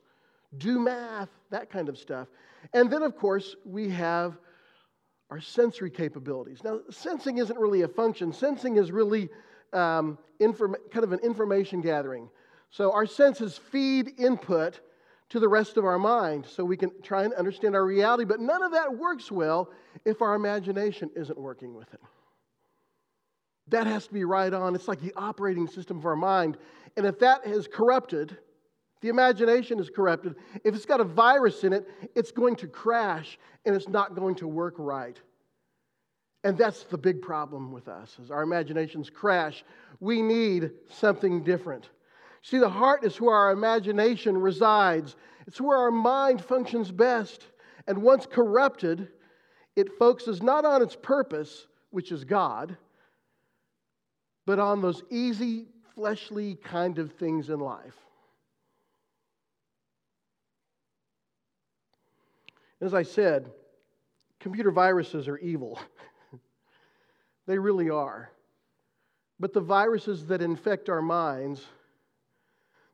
do 0.58 0.80
math, 0.80 1.30
that 1.50 1.70
kind 1.70 1.90
of 1.90 1.98
stuff. 1.98 2.28
And 2.74 2.92
then, 2.92 3.04
of 3.04 3.16
course, 3.16 3.56
we 3.66 3.90
have 3.90 4.38
our 5.30 5.40
sensory 5.40 5.90
capabilities. 5.90 6.64
Now, 6.64 6.82
sensing 6.90 7.38
isn't 7.38 7.58
really 7.58 7.82
a 7.82 7.88
function, 7.88 8.34
sensing 8.34 8.78
is 8.78 8.92
really 8.92 9.30
um, 9.72 10.18
inform- 10.40 10.76
kind 10.92 11.04
of 11.04 11.12
an 11.12 11.20
information 11.20 11.82
gathering. 11.82 12.30
So, 12.70 12.92
our 12.92 13.06
senses 13.06 13.58
feed 13.58 14.14
input 14.20 14.80
to 15.30 15.40
the 15.40 15.48
rest 15.48 15.78
of 15.78 15.86
our 15.86 15.98
mind 15.98 16.46
so 16.46 16.64
we 16.64 16.78
can 16.78 16.92
try 17.02 17.24
and 17.24 17.34
understand 17.34 17.76
our 17.76 17.86
reality, 17.86 18.26
but 18.26 18.40
none 18.40 18.62
of 18.62 18.72
that 18.74 18.96
works 18.96 19.32
well 19.32 19.72
if 20.06 20.22
our 20.22 20.36
imagination 20.36 21.10
isn't 21.16 21.38
working 21.38 21.74
with 21.74 21.92
it. 21.94 22.00
That 23.68 23.88
has 23.88 24.08
to 24.08 24.14
be 24.14 24.26
right 24.26 24.54
on. 24.54 24.76
It's 24.76 24.88
like 24.88 25.02
the 25.02 25.14
operating 25.16 25.68
system 25.68 25.98
of 25.98 26.06
our 26.06 26.16
mind. 26.16 26.58
And 26.98 27.06
if 27.06 27.20
that 27.20 27.46
is 27.46 27.68
corrupted, 27.68 28.38
the 29.02 29.10
imagination 29.10 29.80
is 29.80 29.90
corrupted. 29.90 30.36
If 30.64 30.76
it's 30.76 30.86
got 30.86 31.02
a 31.02 31.06
virus 31.06 31.64
in 31.64 31.74
it, 31.74 31.88
it's 32.16 32.32
going 32.32 32.56
to 32.58 32.68
crash 32.68 33.38
and 33.66 33.76
it's 33.76 33.88
not 33.88 34.16
going 34.16 34.36
to 34.36 34.48
work 34.48 34.76
right. 34.78 35.20
And 36.44 36.58
that's 36.58 36.84
the 36.84 36.98
big 36.98 37.22
problem 37.22 37.72
with 37.72 37.88
us 37.88 38.18
is 38.22 38.32
our 38.32 38.44
imaginations 38.44 39.10
crash. 39.10 39.64
We 40.00 40.22
need 40.22 40.72
something 40.90 41.44
different. 41.44 41.90
See, 42.42 42.58
the 42.58 42.70
heart 42.70 43.06
is 43.06 43.22
where 43.22 43.36
our 43.36 43.52
imagination 43.52 44.38
resides. 44.38 45.16
It's 45.48 45.62
where 45.62 45.78
our 45.78 45.92
mind 45.92 46.44
functions 46.44 46.92
best. 46.92 47.48
And 47.88 48.02
once 48.02 48.26
corrupted, 48.26 49.08
it 49.78 49.98
focuses 49.98 50.44
not 50.44 50.66
on 50.66 50.82
its 50.82 50.96
purpose, 50.96 51.68
which 51.92 52.12
is 52.12 52.26
God, 52.26 52.78
but 54.46 54.60
on 54.60 54.82
those 54.82 55.04
easy, 55.10 55.68
fleshly 55.96 56.56
kind 56.56 57.00
of 57.00 57.14
things 57.14 57.50
in 57.50 57.60
life. 57.60 57.96
As 62.82 62.94
I 62.94 63.04
said, 63.04 63.50
computer 64.40 64.72
viruses 64.72 65.28
are 65.28 65.38
evil. 65.38 65.80
they 67.48 67.58
really 67.58 67.90
are. 67.90 68.30
But 69.40 69.54
the 69.54 69.62
viruses 69.62 70.28
that 70.28 70.42
infect 70.42 70.90
our 70.90 71.02
minds, 71.02 71.66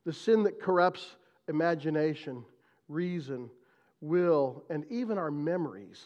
the 0.05 0.13
sin 0.13 0.43
that 0.43 0.61
corrupts 0.61 1.15
imagination, 1.47 2.45
reason, 2.87 3.49
will, 4.01 4.63
and 4.69 4.85
even 4.89 5.17
our 5.17 5.31
memories, 5.31 6.05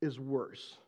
is 0.00 0.18
worse. 0.18 0.78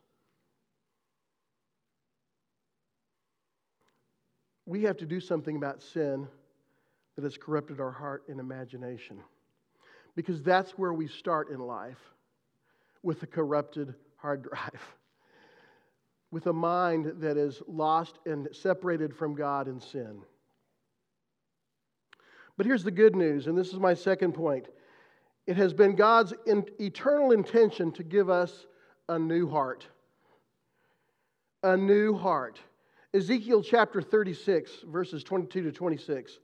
We 4.71 4.83
have 4.83 4.95
to 4.99 5.05
do 5.05 5.19
something 5.19 5.57
about 5.57 5.83
sin 5.83 6.29
that 7.17 7.25
has 7.25 7.35
corrupted 7.35 7.81
our 7.81 7.91
heart 7.91 8.23
and 8.29 8.39
imagination 8.39 9.19
because 10.15 10.41
that's 10.41 10.77
where 10.77 10.93
we 10.93 11.09
start 11.09 11.49
in 11.49 11.59
life 11.59 11.99
with 13.03 13.21
a 13.21 13.27
corrupted 13.27 13.93
hard 14.15 14.43
drive, 14.49 14.81
with 16.31 16.47
a 16.47 16.53
mind 16.53 17.15
that 17.17 17.35
is 17.35 17.61
lost 17.67 18.19
and 18.25 18.47
separated 18.53 19.13
from 19.13 19.35
God 19.35 19.67
in 19.67 19.81
sin. 19.81 20.21
But 22.55 22.65
here's 22.65 22.85
the 22.85 22.91
good 22.91 23.13
news, 23.13 23.47
and 23.47 23.57
this 23.57 23.73
is 23.73 23.77
my 23.77 23.93
second 23.93 24.31
point. 24.31 24.69
It 25.47 25.57
has 25.57 25.73
been 25.73 25.97
God's 25.97 26.33
in, 26.47 26.63
eternal 26.79 27.33
intention 27.33 27.91
to 27.91 28.03
give 28.03 28.29
us 28.29 28.67
a 29.09 29.19
new 29.19 29.49
heart. 29.49 29.85
A 31.61 31.75
new 31.75 32.15
heart. 32.15 32.61
Ezekiel 33.13 33.61
chapter 33.61 34.01
36, 34.01 34.71
verses 34.87 35.23
22 35.23 35.63
to 35.63 35.71
26. 35.71 36.39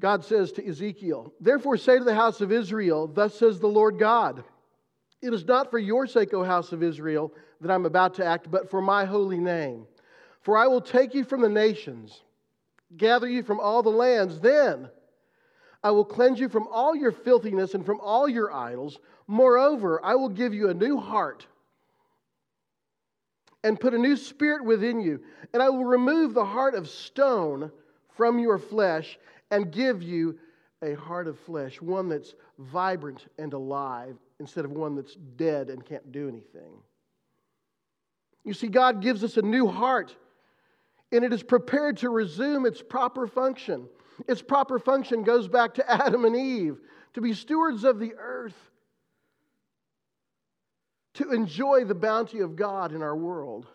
God 0.00 0.24
says 0.24 0.50
to 0.52 0.66
Ezekiel, 0.66 1.32
Therefore 1.40 1.76
say 1.76 1.98
to 1.98 2.04
the 2.04 2.14
house 2.14 2.40
of 2.40 2.50
Israel, 2.50 3.06
Thus 3.06 3.38
says 3.38 3.60
the 3.60 3.68
Lord 3.68 4.00
God, 4.00 4.42
It 5.20 5.32
is 5.32 5.44
not 5.44 5.70
for 5.70 5.78
your 5.78 6.08
sake, 6.08 6.34
O 6.34 6.42
house 6.42 6.72
of 6.72 6.82
Israel, 6.82 7.32
that 7.60 7.70
I'm 7.70 7.86
about 7.86 8.14
to 8.14 8.24
act, 8.24 8.50
but 8.50 8.68
for 8.68 8.82
my 8.82 9.04
holy 9.04 9.38
name. 9.38 9.86
For 10.40 10.58
I 10.58 10.66
will 10.66 10.80
take 10.80 11.14
you 11.14 11.22
from 11.22 11.40
the 11.40 11.48
nations, 11.48 12.22
gather 12.96 13.28
you 13.28 13.44
from 13.44 13.60
all 13.60 13.84
the 13.84 13.90
lands. 13.90 14.40
Then 14.40 14.88
I 15.84 15.92
will 15.92 16.04
cleanse 16.04 16.40
you 16.40 16.48
from 16.48 16.66
all 16.66 16.96
your 16.96 17.12
filthiness 17.12 17.74
and 17.74 17.86
from 17.86 18.00
all 18.00 18.28
your 18.28 18.52
idols. 18.52 18.98
Moreover, 19.28 20.04
I 20.04 20.16
will 20.16 20.28
give 20.28 20.52
you 20.52 20.68
a 20.68 20.74
new 20.74 20.98
heart 20.98 21.46
and 23.64 23.78
put 23.78 23.94
a 23.94 23.98
new 23.98 24.16
spirit 24.16 24.64
within 24.64 25.00
you. 25.00 25.20
And 25.52 25.62
I 25.62 25.68
will 25.68 25.84
remove 25.84 26.34
the 26.34 26.44
heart 26.44 26.74
of 26.74 26.88
stone 26.88 27.70
from 28.16 28.38
your 28.38 28.58
flesh 28.58 29.18
and 29.50 29.72
give 29.72 30.02
you 30.02 30.38
a 30.82 30.94
heart 30.94 31.28
of 31.28 31.38
flesh, 31.38 31.80
one 31.80 32.08
that's 32.08 32.34
vibrant 32.58 33.26
and 33.38 33.52
alive 33.52 34.16
instead 34.40 34.64
of 34.64 34.72
one 34.72 34.96
that's 34.96 35.14
dead 35.36 35.70
and 35.70 35.84
can't 35.84 36.10
do 36.10 36.28
anything. 36.28 36.72
You 38.44 38.54
see, 38.54 38.66
God 38.66 39.00
gives 39.00 39.22
us 39.22 39.36
a 39.36 39.42
new 39.42 39.68
heart, 39.68 40.16
and 41.12 41.24
it 41.24 41.32
is 41.32 41.42
prepared 41.42 41.98
to 41.98 42.10
resume 42.10 42.66
its 42.66 42.82
proper 42.82 43.28
function. 43.28 43.88
Its 44.26 44.42
proper 44.42 44.78
function 44.78 45.22
goes 45.22 45.46
back 45.46 45.74
to 45.74 45.90
Adam 45.90 46.24
and 46.24 46.34
Eve 46.34 46.78
to 47.14 47.20
be 47.20 47.34
stewards 47.34 47.84
of 47.84 48.00
the 48.00 48.14
earth, 48.18 48.56
to 51.14 51.30
enjoy 51.32 51.84
the 51.84 51.94
bounty 51.94 52.40
of 52.40 52.56
God 52.56 52.92
in 52.92 53.02
our 53.02 53.16
world, 53.16 53.66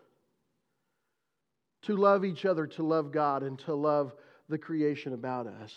to 1.83 1.95
love 1.95 2.25
each 2.25 2.45
other, 2.45 2.67
to 2.67 2.83
love 2.83 3.11
God, 3.11 3.43
and 3.43 3.59
to 3.59 3.75
love 3.75 4.13
the 4.49 4.57
creation 4.57 5.13
about 5.13 5.47
us. 5.47 5.73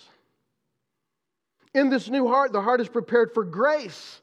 In 1.74 1.90
this 1.90 2.08
new 2.08 2.26
heart, 2.26 2.52
the 2.52 2.62
heart 2.62 2.80
is 2.80 2.88
prepared 2.88 3.32
for 3.32 3.44
grace 3.44 4.20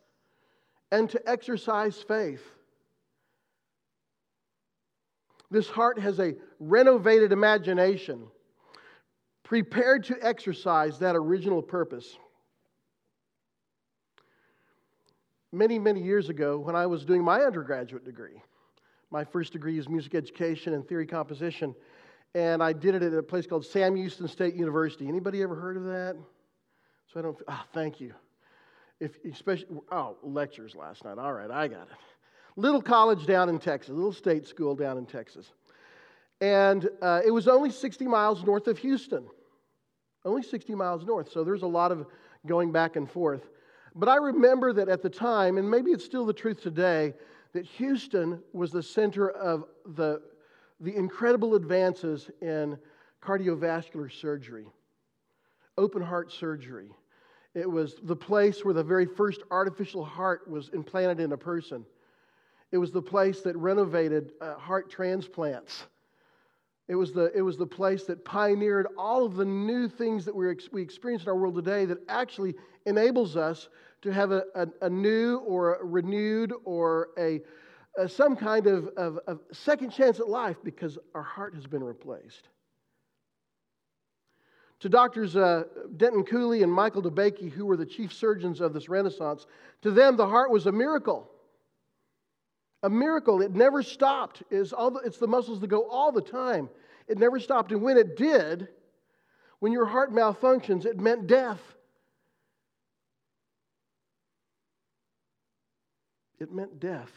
and 0.91 1.09
to 1.09 1.29
exercise 1.29 2.01
faith. 2.01 2.41
This 5.49 5.69
heart 5.69 5.99
has 5.99 6.19
a 6.19 6.35
renovated 6.59 7.31
imagination, 7.31 8.27
prepared 9.43 10.03
to 10.05 10.17
exercise 10.21 10.99
that 10.99 11.15
original 11.15 11.61
purpose. 11.61 12.17
Many, 15.57 15.79
many 15.79 16.03
years 16.03 16.29
ago, 16.29 16.59
when 16.59 16.75
I 16.75 16.85
was 16.85 17.03
doing 17.03 17.23
my 17.23 17.41
undergraduate 17.41 18.05
degree, 18.05 18.41
my 19.09 19.23
first 19.23 19.53
degree 19.53 19.79
is 19.79 19.89
music 19.89 20.13
education 20.13 20.73
and 20.73 20.87
theory 20.87 21.07
composition 21.07 21.73
and 22.35 22.61
I 22.61 22.73
did 22.73 22.93
it 22.93 23.01
at 23.01 23.13
a 23.13 23.23
place 23.23 23.47
called 23.47 23.65
Sam 23.65 23.95
Houston 23.95 24.27
State 24.27 24.53
University. 24.53 25.07
Anybody 25.07 25.41
ever 25.41 25.55
heard 25.55 25.77
of 25.77 25.85
that? 25.85 26.15
So 27.11 27.19
I 27.19 27.23
don't. 27.23 27.37
Oh, 27.47 27.63
thank 27.73 27.99
you. 27.99 28.13
If 28.99 29.17
especially 29.25 29.67
oh 29.91 30.17
lectures 30.21 30.75
last 30.75 31.03
night. 31.03 31.17
All 31.17 31.33
right, 31.33 31.49
I 31.49 31.67
got 31.67 31.83
it. 31.83 31.97
Little 32.55 32.81
college 32.81 33.25
down 33.25 33.49
in 33.49 33.59
Texas, 33.59 33.89
little 33.89 34.13
state 34.13 34.47
school 34.47 34.75
down 34.75 34.97
in 34.97 35.05
Texas, 35.05 35.51
and 36.41 36.89
uh, 37.01 37.21
it 37.25 37.31
was 37.31 37.47
only 37.47 37.71
60 37.71 38.05
miles 38.05 38.43
north 38.43 38.67
of 38.67 38.77
Houston. 38.79 39.25
Only 40.25 40.43
60 40.43 40.75
miles 40.75 41.05
north. 41.05 41.31
So 41.31 41.43
there's 41.43 41.61
a 41.61 41.67
lot 41.67 41.91
of 41.91 42.05
going 42.45 42.71
back 42.71 42.97
and 42.97 43.09
forth. 43.09 43.47
But 43.97 44.09
I 44.09 44.17
remember 44.17 44.73
that 44.73 44.89
at 44.89 45.01
the 45.01 45.09
time, 45.09 45.57
and 45.57 45.69
maybe 45.69 45.89
it's 45.89 46.05
still 46.05 46.25
the 46.25 46.33
truth 46.33 46.61
today, 46.61 47.15
that 47.53 47.65
Houston 47.65 48.43
was 48.53 48.71
the 48.71 48.83
center 48.83 49.29
of 49.29 49.65
the 49.95 50.21
the 50.79 50.95
incredible 50.95 51.55
advances 51.55 52.29
in 52.39 52.77
cardiovascular 53.19 54.11
surgery, 54.11 54.67
open 55.75 56.03
heart 56.03 56.31
surgery. 56.31 56.91
It 57.55 57.69
was 57.69 57.95
the 58.03 58.15
place 58.15 58.63
where 58.63 58.75
the 58.75 58.83
very 58.83 59.07
first 59.07 59.41
artificial 59.49 60.05
heart 60.05 60.47
was 60.47 60.69
implanted 60.69 61.19
in 61.19 61.31
a 61.31 61.37
person. 61.37 61.83
It 62.71 62.77
was 62.77 62.91
the 62.91 63.01
place 63.01 63.41
that 63.41 63.57
renovated 63.57 64.33
uh, 64.39 64.53
heart 64.55 64.91
transplants. 64.91 65.87
It 66.87 66.95
was, 66.95 67.11
the, 67.11 67.31
it 67.35 67.41
was 67.41 67.57
the 67.57 67.67
place 67.67 68.03
that 68.05 68.23
pioneered 68.23 68.87
all 68.97 69.25
of 69.25 69.35
the 69.35 69.43
new 69.43 69.89
things 69.89 70.23
that 70.25 70.35
we 70.35 70.47
we 70.71 70.81
experience 70.81 71.23
in 71.23 71.29
our 71.29 71.35
world 71.35 71.55
today 71.55 71.85
that 71.85 71.97
actually 72.07 72.55
enables 72.85 73.35
us 73.35 73.67
to 74.01 74.13
have 74.13 74.31
a, 74.31 74.43
a, 74.55 74.67
a 74.83 74.89
new 74.89 75.39
or 75.39 75.75
a 75.75 75.83
renewed 75.83 76.53
or 76.63 77.09
a, 77.17 77.41
a 77.97 78.07
some 78.07 78.37
kind 78.37 78.67
of, 78.67 78.87
of, 78.95 79.19
of 79.27 79.41
second 79.51 79.89
chance 79.89 80.21
at 80.21 80.29
life 80.29 80.55
because 80.63 80.97
our 81.13 81.23
heart 81.23 81.53
has 81.55 81.65
been 81.67 81.83
replaced. 81.83 82.47
To 84.81 84.89
doctors 84.89 85.35
uh, 85.35 85.63
Denton 85.97 86.23
Cooley 86.23 86.63
and 86.63 86.71
Michael 86.71 87.01
DeBakey, 87.01 87.51
who 87.51 87.65
were 87.65 87.77
the 87.77 87.85
chief 87.85 88.13
surgeons 88.13 88.61
of 88.61 88.73
this 88.73 88.87
Renaissance, 88.87 89.47
to 89.81 89.91
them 89.91 90.15
the 90.15 90.27
heart 90.27 90.51
was 90.51 90.67
a 90.67 90.71
miracle. 90.71 91.31
A 92.83 92.89
miracle. 92.89 93.41
It 93.41 93.55
never 93.55 93.81
stopped. 93.81 94.43
It's, 94.51 94.71
all 94.71 94.91
the, 94.91 94.99
it's 94.99 95.17
the 95.17 95.27
muscles 95.27 95.59
that 95.61 95.67
go 95.67 95.87
all 95.89 96.11
the 96.11 96.21
time. 96.21 96.69
It 97.07 97.17
never 97.17 97.39
stopped. 97.39 97.71
And 97.71 97.81
when 97.81 97.97
it 97.97 98.15
did, 98.15 98.67
when 99.59 99.71
your 99.71 99.85
heart 99.85 100.13
malfunctions, 100.13 100.85
it 100.85 100.99
meant 100.99 101.27
death. 101.27 101.61
It 106.39 106.51
meant 106.51 106.79
death. 106.79 107.11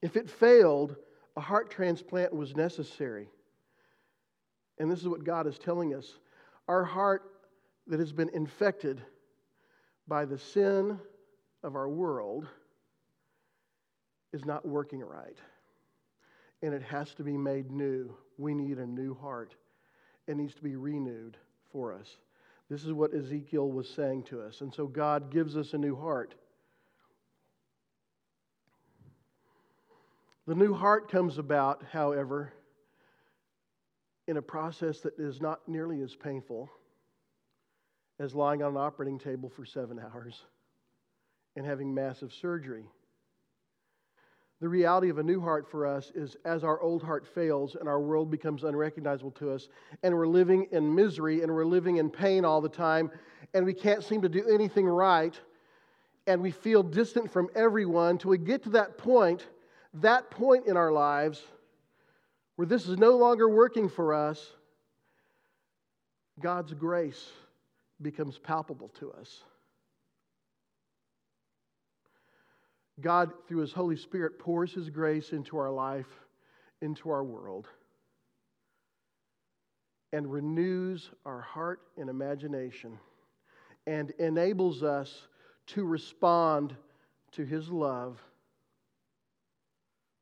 If 0.00 0.16
it 0.16 0.30
failed, 0.30 0.96
a 1.36 1.40
heart 1.40 1.70
transplant 1.70 2.32
was 2.32 2.54
necessary. 2.54 3.28
And 4.78 4.90
this 4.90 5.00
is 5.00 5.08
what 5.08 5.24
God 5.24 5.46
is 5.46 5.58
telling 5.58 5.94
us. 5.94 6.18
Our 6.68 6.84
heart 6.84 7.22
that 7.88 7.98
has 7.98 8.12
been 8.12 8.30
infected 8.32 9.02
by 10.06 10.24
the 10.24 10.38
sin 10.38 10.98
of 11.62 11.74
our 11.74 11.88
world 11.88 12.46
is 14.32 14.44
not 14.44 14.66
working 14.66 15.00
right. 15.00 15.38
And 16.62 16.74
it 16.74 16.82
has 16.82 17.14
to 17.14 17.22
be 17.22 17.36
made 17.36 17.70
new. 17.70 18.14
We 18.38 18.54
need 18.54 18.78
a 18.78 18.86
new 18.86 19.14
heart. 19.14 19.54
It 20.26 20.36
needs 20.36 20.54
to 20.54 20.62
be 20.62 20.76
renewed 20.76 21.36
for 21.72 21.92
us. 21.92 22.08
This 22.68 22.84
is 22.84 22.92
what 22.92 23.14
Ezekiel 23.14 23.70
was 23.70 23.88
saying 23.88 24.24
to 24.24 24.40
us. 24.40 24.60
And 24.60 24.72
so 24.72 24.86
God 24.86 25.32
gives 25.32 25.56
us 25.56 25.72
a 25.72 25.78
new 25.78 25.96
heart. 25.96 26.34
The 30.46 30.54
new 30.54 30.74
heart 30.74 31.10
comes 31.10 31.38
about, 31.38 31.82
however, 31.92 32.52
in 34.26 34.36
a 34.36 34.42
process 34.42 35.00
that 35.00 35.18
is 35.18 35.40
not 35.40 35.68
nearly 35.68 36.00
as 36.02 36.14
painful 36.14 36.70
as 38.20 38.34
lying 38.34 38.62
on 38.62 38.72
an 38.72 38.76
operating 38.76 39.18
table 39.18 39.48
for 39.48 39.64
seven 39.64 39.98
hours 40.14 40.44
and 41.56 41.66
having 41.66 41.92
massive 41.92 42.32
surgery. 42.32 42.84
The 44.60 44.68
reality 44.68 45.08
of 45.08 45.18
a 45.18 45.22
new 45.22 45.40
heart 45.40 45.70
for 45.70 45.86
us 45.86 46.12
is 46.14 46.36
as 46.44 46.64
our 46.64 46.80
old 46.80 47.02
heart 47.02 47.26
fails 47.26 47.76
and 47.76 47.88
our 47.88 48.00
world 48.00 48.30
becomes 48.30 48.62
unrecognizable 48.62 49.30
to 49.32 49.52
us, 49.52 49.68
and 50.02 50.14
we're 50.14 50.26
living 50.26 50.66
in 50.70 50.94
misery 50.94 51.42
and 51.42 51.52
we're 51.52 51.64
living 51.64 51.96
in 51.96 52.10
pain 52.10 52.44
all 52.44 52.60
the 52.60 52.68
time, 52.68 53.10
and 53.54 53.64
we 53.64 53.72
can't 53.72 54.04
seem 54.04 54.20
to 54.20 54.28
do 54.28 54.46
anything 54.48 54.86
right, 54.86 55.38
and 56.26 56.42
we 56.42 56.50
feel 56.50 56.82
distant 56.82 57.32
from 57.32 57.48
everyone 57.54 58.18
till 58.18 58.30
we 58.30 58.38
get 58.38 58.62
to 58.64 58.70
that 58.70 58.98
point, 58.98 59.46
that 59.94 60.30
point 60.30 60.66
in 60.66 60.76
our 60.76 60.92
lives 60.92 61.42
where 62.56 62.66
this 62.66 62.86
is 62.86 62.98
no 62.98 63.16
longer 63.16 63.48
working 63.48 63.88
for 63.88 64.12
us, 64.12 64.52
God's 66.38 66.74
grace 66.74 67.30
becomes 68.02 68.36
palpable 68.36 68.88
to 69.00 69.10
us. 69.12 69.42
God, 73.00 73.30
through 73.46 73.60
His 73.60 73.72
Holy 73.72 73.96
Spirit, 73.96 74.38
pours 74.38 74.72
His 74.72 74.90
grace 74.90 75.32
into 75.32 75.56
our 75.58 75.70
life, 75.70 76.08
into 76.80 77.10
our 77.10 77.24
world, 77.24 77.66
and 80.12 80.30
renews 80.30 81.10
our 81.24 81.40
heart 81.40 81.80
and 81.96 82.10
imagination 82.10 82.98
and 83.86 84.10
enables 84.18 84.82
us 84.82 85.26
to 85.66 85.84
respond 85.84 86.74
to 87.32 87.44
His 87.44 87.68
love 87.70 88.20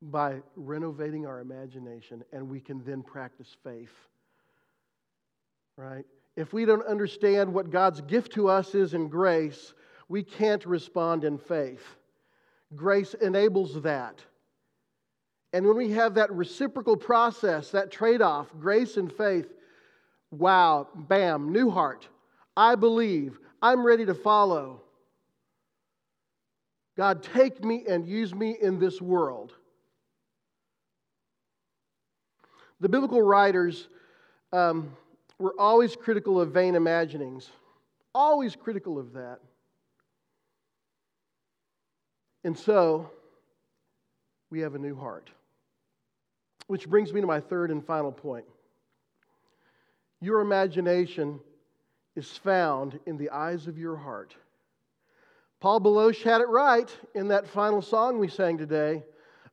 by 0.00 0.36
renovating 0.54 1.26
our 1.26 1.40
imagination, 1.40 2.22
and 2.32 2.48
we 2.48 2.60
can 2.60 2.84
then 2.84 3.02
practice 3.02 3.56
faith. 3.64 3.92
Right? 5.76 6.04
If 6.36 6.52
we 6.52 6.64
don't 6.64 6.86
understand 6.86 7.52
what 7.52 7.70
God's 7.70 8.00
gift 8.02 8.32
to 8.34 8.48
us 8.48 8.74
is 8.74 8.94
in 8.94 9.08
grace, 9.08 9.74
we 10.08 10.22
can't 10.22 10.64
respond 10.66 11.24
in 11.24 11.36
faith. 11.36 11.82
Grace 12.74 13.14
enables 13.14 13.82
that. 13.82 14.22
And 15.52 15.66
when 15.66 15.76
we 15.76 15.90
have 15.92 16.14
that 16.14 16.30
reciprocal 16.32 16.96
process, 16.96 17.70
that 17.70 17.90
trade 17.90 18.20
off, 18.20 18.48
grace 18.60 18.96
and 18.96 19.10
faith, 19.10 19.50
wow, 20.30 20.88
bam, 20.94 21.52
new 21.52 21.70
heart. 21.70 22.08
I 22.56 22.74
believe. 22.74 23.38
I'm 23.62 23.84
ready 23.84 24.04
to 24.06 24.14
follow. 24.14 24.82
God, 26.96 27.22
take 27.22 27.64
me 27.64 27.84
and 27.88 28.06
use 28.06 28.34
me 28.34 28.56
in 28.60 28.78
this 28.78 29.00
world. 29.00 29.52
The 32.80 32.88
biblical 32.88 33.22
writers 33.22 33.88
um, 34.52 34.96
were 35.38 35.54
always 35.58 35.96
critical 35.96 36.40
of 36.40 36.50
vain 36.50 36.74
imaginings, 36.74 37.50
always 38.14 38.54
critical 38.54 38.98
of 38.98 39.12
that. 39.14 39.38
And 42.48 42.56
so, 42.56 43.10
we 44.48 44.60
have 44.60 44.74
a 44.74 44.78
new 44.78 44.96
heart. 44.96 45.28
Which 46.66 46.88
brings 46.88 47.12
me 47.12 47.20
to 47.20 47.26
my 47.26 47.40
third 47.40 47.70
and 47.70 47.84
final 47.84 48.10
point. 48.10 48.46
Your 50.22 50.40
imagination 50.40 51.40
is 52.16 52.38
found 52.38 53.00
in 53.04 53.18
the 53.18 53.28
eyes 53.28 53.66
of 53.66 53.76
your 53.76 53.96
heart. 53.96 54.34
Paul 55.60 55.80
Baloche 55.80 56.22
had 56.22 56.40
it 56.40 56.48
right 56.48 56.90
in 57.14 57.28
that 57.28 57.46
final 57.46 57.82
song 57.82 58.18
we 58.18 58.28
sang 58.28 58.56
today. 58.56 59.04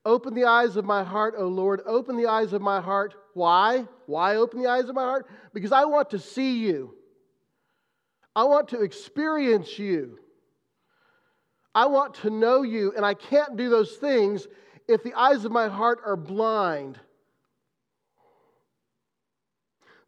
Open 0.06 0.34
the 0.34 0.46
eyes 0.46 0.78
of 0.78 0.86
my 0.86 1.04
heart, 1.04 1.34
O 1.38 1.50
Lord. 1.50 1.82
Open 1.86 2.16
the 2.16 2.28
eyes 2.28 2.54
of 2.54 2.62
my 2.62 2.80
heart. 2.80 3.14
Why? 3.34 3.86
Why 4.06 4.38
open 4.38 4.62
the 4.62 4.70
eyes 4.70 4.88
of 4.88 4.96
my 4.96 5.04
heart? 5.04 5.28
Because 5.54 5.74
I 5.74 5.84
want 5.84 6.12
to 6.12 6.20
see 6.20 6.60
you. 6.60 6.96
I 8.34 8.46
want 8.46 8.70
to 8.70 8.84
experience 8.84 9.78
you. 9.78 10.18
I 11.76 11.88
want 11.88 12.14
to 12.16 12.30
know 12.30 12.62
you, 12.62 12.94
and 12.96 13.06
I 13.06 13.14
can't 13.14 13.58
do 13.58 13.70
those 13.70 13.98
things 13.98 14.48
if 14.88 15.04
the 15.04 15.14
eyes 15.14 15.44
of 15.44 15.52
my 15.52 15.68
heart 15.68 16.00
are 16.06 16.16
blind. 16.16 16.98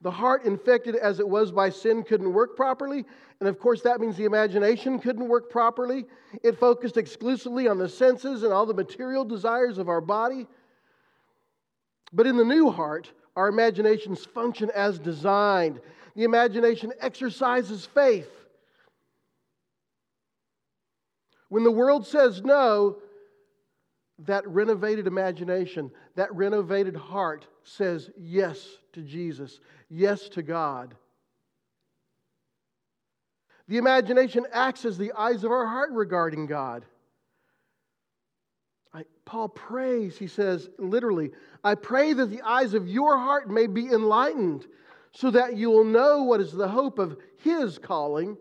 The 0.01 0.11
heart, 0.11 0.45
infected 0.45 0.95
as 0.95 1.19
it 1.19 1.27
was 1.27 1.51
by 1.51 1.69
sin, 1.69 2.03
couldn't 2.03 2.31
work 2.31 2.55
properly. 2.55 3.03
And 3.39 3.49
of 3.49 3.59
course, 3.59 3.81
that 3.81 3.99
means 3.99 4.15
the 4.15 4.25
imagination 4.25 4.99
couldn't 4.99 5.27
work 5.27 5.49
properly. 5.49 6.05
It 6.43 6.57
focused 6.59 6.95
exclusively 6.95 7.67
on 7.67 7.77
the 7.77 7.89
senses 7.89 8.43
and 8.43 8.53
all 8.53 8.65
the 8.65 8.73
material 8.73 9.25
desires 9.25 9.77
of 9.77 9.89
our 9.89 10.01
body. 10.01 10.47
But 12.13 12.27
in 12.27 12.37
the 12.37 12.45
new 12.45 12.69
heart, 12.69 13.11
our 13.35 13.49
imaginations 13.49 14.23
function 14.23 14.71
as 14.73 14.99
designed. 14.99 15.81
The 16.15 16.23
imagination 16.23 16.93
exercises 17.01 17.85
faith. 17.85 18.29
When 21.49 21.63
the 21.63 21.71
world 21.71 22.05
says 22.05 22.41
no, 22.41 22.97
that 24.19 24.47
renovated 24.47 25.07
imagination, 25.07 25.91
that 26.15 26.33
renovated 26.33 26.95
heart 26.95 27.47
says 27.63 28.09
yes 28.17 28.67
to 28.93 29.01
Jesus, 29.01 29.59
yes 29.89 30.27
to 30.29 30.41
God. 30.41 30.95
The 33.67 33.77
imagination 33.77 34.45
acts 34.51 34.85
as 34.85 34.97
the 34.97 35.11
eyes 35.13 35.43
of 35.43 35.51
our 35.51 35.67
heart 35.67 35.91
regarding 35.91 36.47
God. 36.47 36.85
I, 38.93 39.03
Paul 39.25 39.49
prays, 39.49 40.17
he 40.17 40.27
says 40.27 40.69
literally, 40.79 41.31
I 41.63 41.75
pray 41.75 42.13
that 42.13 42.27
the 42.27 42.41
eyes 42.41 42.73
of 42.73 42.87
your 42.87 43.17
heart 43.17 43.49
may 43.49 43.67
be 43.67 43.87
enlightened, 43.87 44.65
so 45.11 45.31
that 45.31 45.57
you 45.57 45.69
will 45.69 45.83
know 45.83 46.23
what 46.23 46.41
is 46.41 46.51
the 46.51 46.67
hope 46.67 46.97
of 46.99 47.17
his 47.37 47.77
calling, 47.77 48.37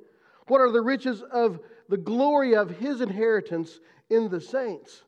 what 0.46 0.60
are 0.60 0.70
the 0.70 0.80
riches 0.80 1.22
of 1.22 1.58
the 1.88 1.96
glory 1.96 2.54
of 2.54 2.70
his 2.70 3.00
inheritance 3.00 3.80
in 4.10 4.28
the 4.28 4.40
saints. 4.40 5.02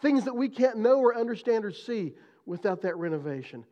Things 0.00 0.24
that 0.24 0.34
we 0.34 0.48
can't 0.48 0.78
know 0.78 0.98
or 0.98 1.16
understand 1.16 1.64
or 1.64 1.72
see 1.72 2.12
without 2.46 2.82
that 2.82 2.96
renovation. 2.96 3.64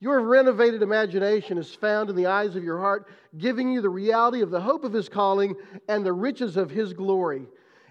Your 0.00 0.20
renovated 0.20 0.82
imagination 0.82 1.58
is 1.58 1.74
found 1.74 2.08
in 2.08 2.16
the 2.16 2.26
eyes 2.26 2.54
of 2.54 2.62
your 2.62 2.78
heart, 2.78 3.08
giving 3.36 3.72
you 3.72 3.80
the 3.80 3.88
reality 3.88 4.42
of 4.42 4.50
the 4.50 4.60
hope 4.60 4.84
of 4.84 4.92
His 4.92 5.08
calling 5.08 5.54
and 5.88 6.06
the 6.06 6.12
riches 6.12 6.56
of 6.56 6.70
His 6.70 6.92
glory. 6.92 7.46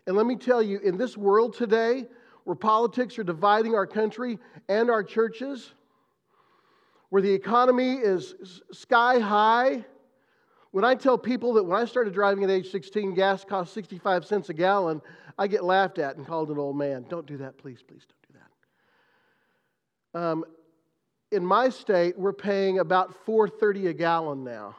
And 0.06 0.16
let 0.16 0.26
me 0.26 0.38
tell 0.38 0.64
you, 0.64 0.80
in 0.80 0.98
this 0.98 1.18
world 1.18 1.54
today, 1.54 2.06
where 2.46 2.56
politics 2.56 3.20
are 3.20 3.26
dividing 3.26 3.76
our 3.76 3.86
country 3.86 4.40
and 4.70 4.90
our 4.90 5.04
churches, 5.04 5.74
where 7.10 7.22
the 7.22 7.34
economy 7.34 7.96
is 7.96 8.62
sky 8.72 9.20
high, 9.20 9.84
when 10.78 10.86
I 10.86 10.94
tell 10.94 11.18
people 11.18 11.54
that 11.54 11.64
when 11.64 11.82
I 11.82 11.86
started 11.86 12.14
driving 12.14 12.44
at 12.44 12.52
age 12.52 12.70
16, 12.70 13.16
gas 13.16 13.44
cost 13.44 13.74
65 13.74 14.28
cents 14.28 14.50
a 14.50 14.54
gallon, 14.54 15.02
I 15.36 15.48
get 15.48 15.64
laughed 15.64 15.98
at 15.98 16.18
and 16.18 16.28
called 16.28 16.52
an 16.52 16.60
old 16.60 16.78
man. 16.78 17.04
Don't 17.10 17.26
do 17.26 17.38
that, 17.38 17.58
please, 17.58 17.82
please 17.82 18.06
don't 18.06 18.32
do 18.32 18.40
that. 20.14 20.22
Um, 20.22 20.46
in 21.32 21.44
my 21.44 21.70
state, 21.70 22.16
we're 22.16 22.32
paying 22.32 22.78
about 22.78 23.26
4.30 23.26 23.88
a 23.88 23.94
gallon 23.94 24.44
now. 24.44 24.76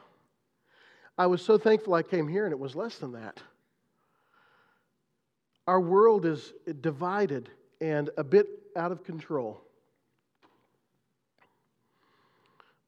I 1.17 1.27
was 1.27 1.41
so 1.41 1.57
thankful 1.57 1.93
I 1.93 2.03
came 2.03 2.29
here 2.29 2.45
and 2.45 2.53
it 2.53 2.59
was 2.59 2.77
less 2.77 2.95
than 2.99 3.11
that. 3.11 3.41
Our 5.67 5.81
world 5.81 6.25
is 6.25 6.53
divided 6.79 7.49
and 7.81 8.09
a 8.17 8.23
bit 8.23 8.47
out 8.77 8.93
of 8.93 9.03
control. 9.03 9.59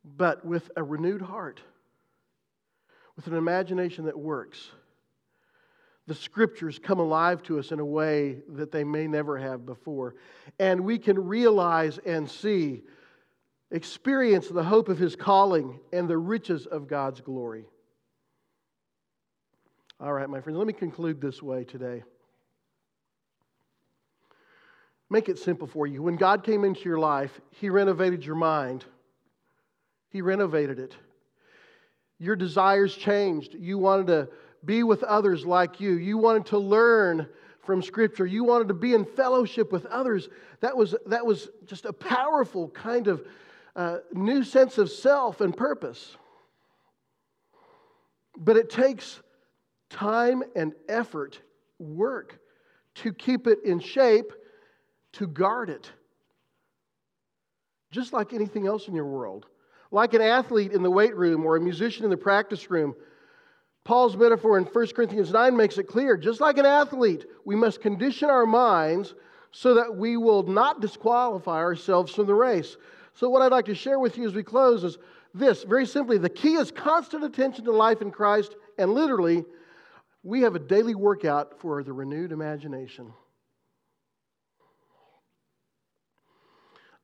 But 0.05 0.45
with 0.45 0.71
a 0.77 0.83
renewed 0.83 1.21
heart, 1.21 1.59
with 3.15 3.27
an 3.27 3.35
imagination 3.35 4.05
that 4.05 4.17
works, 4.17 4.69
the 6.07 6.15
scriptures 6.15 6.79
come 6.79 6.99
alive 6.99 7.43
to 7.43 7.59
us 7.59 7.71
in 7.71 7.79
a 7.79 7.85
way 7.85 8.39
that 8.49 8.71
they 8.71 8.83
may 8.83 9.07
never 9.07 9.37
have 9.37 9.65
before. 9.65 10.15
And 10.59 10.81
we 10.81 10.97
can 10.97 11.27
realize 11.27 11.99
and 11.99 12.29
see, 12.29 12.81
experience 13.69 14.47
the 14.47 14.63
hope 14.63 14.89
of 14.89 14.97
his 14.97 15.15
calling 15.15 15.79
and 15.93 16.07
the 16.07 16.17
riches 16.17 16.65
of 16.65 16.87
God's 16.87 17.21
glory. 17.21 17.65
All 19.99 20.11
right, 20.11 20.27
my 20.27 20.41
friends, 20.41 20.57
let 20.57 20.65
me 20.65 20.73
conclude 20.73 21.21
this 21.21 21.43
way 21.43 21.63
today. 21.63 22.03
Make 25.11 25.29
it 25.29 25.37
simple 25.37 25.67
for 25.67 25.85
you. 25.85 26.01
When 26.01 26.15
God 26.15 26.43
came 26.43 26.63
into 26.63 26.81
your 26.85 26.97
life, 26.97 27.39
He 27.51 27.69
renovated 27.69 28.25
your 28.25 28.35
mind, 28.35 28.85
He 30.09 30.21
renovated 30.21 30.79
it. 30.79 30.95
Your 32.21 32.35
desires 32.35 32.95
changed. 32.95 33.55
You 33.55 33.79
wanted 33.79 34.05
to 34.07 34.29
be 34.63 34.83
with 34.83 35.01
others 35.01 35.43
like 35.43 35.79
you. 35.79 35.93
You 35.93 36.19
wanted 36.19 36.45
to 36.47 36.59
learn 36.59 37.27
from 37.63 37.81
Scripture. 37.81 38.27
You 38.27 38.43
wanted 38.43 38.67
to 38.67 38.75
be 38.75 38.93
in 38.93 39.05
fellowship 39.05 39.71
with 39.71 39.87
others. 39.87 40.29
That 40.59 40.77
was, 40.77 40.93
that 41.07 41.25
was 41.25 41.49
just 41.65 41.85
a 41.85 41.91
powerful 41.91 42.69
kind 42.69 43.07
of 43.07 43.25
uh, 43.75 43.97
new 44.13 44.43
sense 44.43 44.77
of 44.77 44.91
self 44.91 45.41
and 45.41 45.57
purpose. 45.57 46.15
But 48.37 48.55
it 48.55 48.69
takes 48.69 49.19
time 49.89 50.43
and 50.55 50.73
effort, 50.87 51.41
work 51.79 52.39
to 52.95 53.13
keep 53.13 53.47
it 53.47 53.63
in 53.65 53.79
shape, 53.79 54.31
to 55.13 55.25
guard 55.25 55.71
it. 55.71 55.91
Just 57.89 58.13
like 58.13 58.31
anything 58.31 58.67
else 58.67 58.87
in 58.87 58.93
your 58.93 59.07
world. 59.07 59.47
Like 59.91 60.13
an 60.13 60.21
athlete 60.21 60.71
in 60.71 60.83
the 60.83 60.91
weight 60.91 61.15
room 61.15 61.45
or 61.45 61.57
a 61.57 61.61
musician 61.61 62.05
in 62.05 62.09
the 62.09 62.17
practice 62.17 62.71
room 62.71 62.95
Paul's 63.83 64.15
metaphor 64.15 64.57
in 64.57 64.65
1 64.65 64.87
Corinthians 64.89 65.31
9 65.31 65.57
makes 65.57 65.77
it 65.77 65.87
clear 65.87 66.15
just 66.15 66.39
like 66.39 66.57
an 66.57 66.65
athlete, 66.65 67.25
we 67.45 67.55
must 67.55 67.81
condition 67.81 68.29
our 68.29 68.45
minds 68.45 69.15
so 69.51 69.73
that 69.73 69.95
we 69.95 70.17
will 70.17 70.43
not 70.43 70.81
disqualify 70.81 71.57
ourselves 71.57 72.13
from 72.13 72.27
the 72.27 72.33
race. 72.33 72.77
So, 73.13 73.29
what 73.29 73.41
I'd 73.41 73.51
like 73.51 73.65
to 73.65 73.75
share 73.75 73.99
with 73.99 74.17
you 74.17 74.27
as 74.27 74.33
we 74.33 74.43
close 74.43 74.83
is 74.83 74.97
this 75.33 75.63
very 75.63 75.85
simply 75.85 76.17
the 76.17 76.29
key 76.29 76.53
is 76.53 76.71
constant 76.71 77.23
attention 77.23 77.65
to 77.65 77.71
life 77.71 78.01
in 78.01 78.11
Christ, 78.11 78.55
and 78.77 78.93
literally, 78.93 79.43
we 80.23 80.41
have 80.41 80.55
a 80.55 80.59
daily 80.59 80.95
workout 80.95 81.59
for 81.59 81.83
the 81.83 81.91
renewed 81.91 82.31
imagination. 82.31 83.11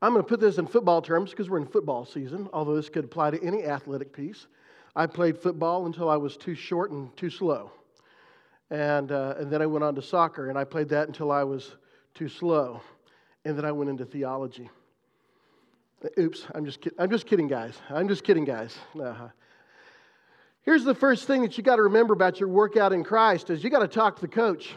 I'm 0.01 0.13
going 0.13 0.23
to 0.23 0.27
put 0.27 0.39
this 0.39 0.59
in 0.59 0.67
football 0.67 1.01
terms 1.01 1.31
because 1.31 1.49
we're 1.49 1.57
in 1.57 1.65
football 1.65 2.05
season, 2.05 2.47
although 2.53 2.75
this 2.75 2.89
could 2.89 3.05
apply 3.05 3.31
to 3.31 3.43
any 3.43 3.63
athletic 3.63 4.13
piece. 4.13 4.45
I 4.95 5.07
played 5.07 5.37
football 5.37 5.87
until 5.87 6.09
I 6.09 6.17
was 6.17 6.37
too 6.37 6.53
short 6.53 6.91
and 6.91 7.15
too 7.17 7.29
slow. 7.29 7.71
And, 8.69 9.11
uh, 9.11 9.35
and 9.39 9.51
then 9.51 9.61
I 9.61 9.65
went 9.65 9.83
on 9.83 9.95
to 9.95 10.01
soccer, 10.01 10.49
and 10.49 10.57
I 10.57 10.65
played 10.65 10.89
that 10.89 11.07
until 11.07 11.31
I 11.31 11.43
was 11.43 11.75
too 12.13 12.29
slow. 12.29 12.81
And 13.45 13.57
then 13.57 13.65
I 13.65 13.71
went 13.71 13.89
into 13.89 14.05
theology. 14.05 14.69
Oops, 16.19 16.45
I'm 16.53 16.65
just, 16.65 16.79
I'm 16.99 17.09
just 17.09 17.25
kidding, 17.25 17.47
guys. 17.47 17.73
I'm 17.89 18.07
just 18.07 18.23
kidding, 18.23 18.45
guys. 18.45 18.77
Uh-huh. 18.99 19.29
Here's 20.61 20.83
the 20.83 20.93
first 20.93 21.25
thing 21.25 21.41
that 21.41 21.57
you 21.57 21.63
got 21.63 21.77
to 21.77 21.83
remember 21.83 22.13
about 22.13 22.39
your 22.39 22.49
workout 22.49 22.93
in 22.93 23.03
Christ 23.03 23.49
is 23.49 23.63
you 23.63 23.69
got 23.69 23.79
to 23.79 23.87
talk 23.87 24.15
to 24.17 24.21
the 24.21 24.27
coach. 24.27 24.75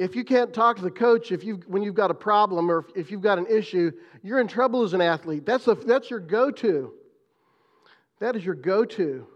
If 0.00 0.16
you 0.16 0.24
can't 0.24 0.54
talk 0.54 0.76
to 0.76 0.82
the 0.82 0.90
coach 0.90 1.30
if 1.30 1.44
you 1.44 1.56
when 1.66 1.82
you've 1.82 1.94
got 1.94 2.10
a 2.10 2.14
problem 2.14 2.70
or 2.70 2.86
if 2.96 3.10
you've 3.10 3.20
got 3.20 3.36
an 3.36 3.46
issue, 3.46 3.92
you're 4.22 4.40
in 4.40 4.48
trouble 4.48 4.82
as 4.82 4.94
an 4.94 5.02
athlete. 5.02 5.44
That's, 5.44 5.68
a, 5.68 5.74
that's 5.74 6.08
your 6.08 6.20
go 6.20 6.50
to. 6.50 6.94
That 8.18 8.34
is 8.34 8.42
your 8.42 8.54
go 8.54 8.86
to. 8.86 9.26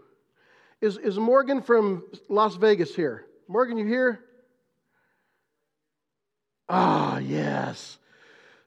Is, 0.81 0.97
is 0.97 1.19
Morgan 1.19 1.61
from 1.61 2.03
Las 2.29 2.55
Vegas 2.55 2.95
here? 2.95 3.27
Morgan, 3.47 3.77
you 3.77 3.85
here? 3.85 4.21
Ah, 6.67 7.17
oh, 7.17 7.19
yes. 7.19 7.99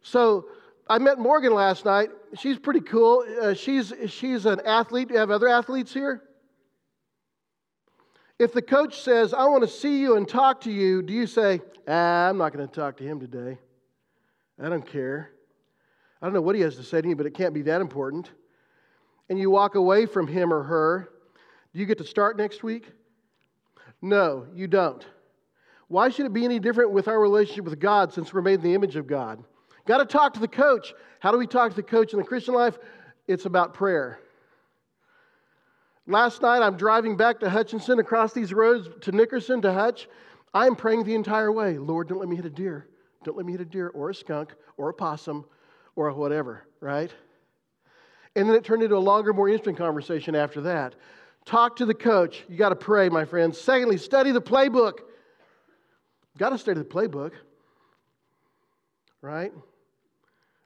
So 0.01 0.47
I 0.89 0.99
met 0.99 1.19
Morgan 1.19 1.53
last 1.53 1.85
night. 1.85 2.11
She's 2.39 2.61
pretty 2.61 2.83
cool. 2.83 3.25
Uh, 3.43 3.55
she's, 3.55 3.93
she's 4.07 4.47
an 4.47 4.61
athlete. 4.65 5.09
Do 5.09 5.15
you 5.15 5.21
have 5.21 5.33
other 5.33 5.49
athletes 5.49 5.93
here? 5.93 6.23
If 8.39 8.53
the 8.53 8.63
coach 8.63 9.01
says, 9.01 9.35
I 9.35 9.47
want 9.47 9.63
to 9.63 9.69
see 9.69 10.01
you 10.01 10.17
and 10.17 10.29
talk 10.29 10.61
to 10.63 10.71
you, 10.71 11.03
do 11.03 11.13
you 11.13 11.27
say, 11.27 11.61
ah, 11.89 12.29
I'm 12.29 12.39
not 12.39 12.53
going 12.53 12.67
to 12.67 12.73
talk 12.73 12.97
to 12.99 13.05
him 13.05 13.19
today? 13.19 13.59
I 14.63 14.69
don't 14.69 14.87
care. 14.87 15.31
I 16.21 16.27
don't 16.27 16.35
know 16.35 16.41
what 16.41 16.55
he 16.55 16.63
has 16.63 16.77
to 16.77 16.83
say 16.83 17.01
to 17.01 17.07
me, 17.07 17.15
but 17.15 17.27
it 17.27 17.35
can't 17.35 17.55
be 17.55 17.63
that 17.63 17.81
important 17.81 18.31
and 19.29 19.39
you 19.39 19.51
walk 19.51 19.75
away 19.75 20.07
from 20.07 20.27
him 20.27 20.53
or 20.53 20.63
her, 20.63 21.11
do 21.73 21.81
you 21.81 21.87
get 21.87 21.99
to 21.99 22.05
start 22.05 22.37
next 22.37 22.63
week? 22.63 22.87
No, 24.01 24.47
you 24.55 24.67
don't. 24.67 25.05
Why 25.89 26.09
should 26.09 26.27
it 26.27 26.33
be 26.33 26.45
any 26.45 26.59
different 26.59 26.93
with 26.93 27.09
our 27.09 27.21
relationship 27.21 27.65
with 27.65 27.79
God 27.79 28.13
since 28.13 28.33
we're 28.33 28.43
made 28.43 28.55
in 28.55 28.63
the 28.63 28.75
image 28.75 28.97
of 28.97 29.07
God? 29.07 29.43
Got 29.87 29.99
to 29.99 30.05
talk 30.05 30.35
to 30.35 30.41
the 30.41 30.49
coach. 30.49 30.93
How 31.21 31.33
do 31.33 31.39
we 31.39 31.47
talk 31.47 31.71
to 31.71 31.77
the 31.77 31.83
coach 31.83 32.13
in 32.13 32.19
the 32.19 32.25
Christian 32.25 32.55
life? 32.55 32.79
It's 33.27 33.47
about 33.47 33.75
prayer. 33.75 34.21
Last 36.09 36.41
night, 36.41 36.63
I'm 36.63 36.79
driving 36.79 37.19
back 37.19 37.39
to 37.41 37.51
Hutchinson 37.51 37.99
across 37.99 38.33
these 38.33 38.55
roads 38.55 38.89
to 39.03 39.13
Nickerson 39.13 39.61
to 39.61 39.75
Hutch. 39.75 40.09
I'm 40.55 40.75
praying 40.75 41.05
the 41.05 41.15
entire 41.15 41.53
way 41.53 41.77
Lord, 41.77 42.09
don't 42.09 42.19
let 42.19 42.31
me 42.31 42.37
hit 42.37 42.47
a 42.47 42.51
deer. 42.51 42.89
Don't 43.25 43.37
let 43.37 43.45
me 43.45 43.53
hit 43.53 43.61
a 43.61 43.67
deer 43.67 43.89
or 43.89 44.09
a 44.09 44.15
skunk 44.15 44.55
or 44.79 44.89
a 44.89 44.95
possum 44.95 45.45
or 45.97 46.11
whatever, 46.15 46.67
right? 46.81 47.11
And 48.35 48.49
then 48.49 48.57
it 48.57 48.65
turned 48.65 48.83
into 48.83 48.97
a 48.97 48.99
longer, 48.99 49.35
more 49.35 49.51
interesting 49.51 49.77
conversation 49.77 50.35
after 50.35 50.63
that. 50.63 50.95
Talk 51.45 51.77
to 51.77 51.85
the 51.85 51.93
coach. 51.93 52.43
You 52.49 52.57
got 52.57 52.71
to 52.71 52.77
pray, 52.77 53.11
my 53.11 53.27
friends. 53.27 53.61
Secondly, 53.61 53.99
study 53.99 54.31
the 54.31 54.41
playbook. 54.41 55.01
Got 56.39 56.51
to 56.51 56.59
study 56.59 56.79
the 56.79 56.87
playbook, 56.87 57.33
right? 59.21 59.53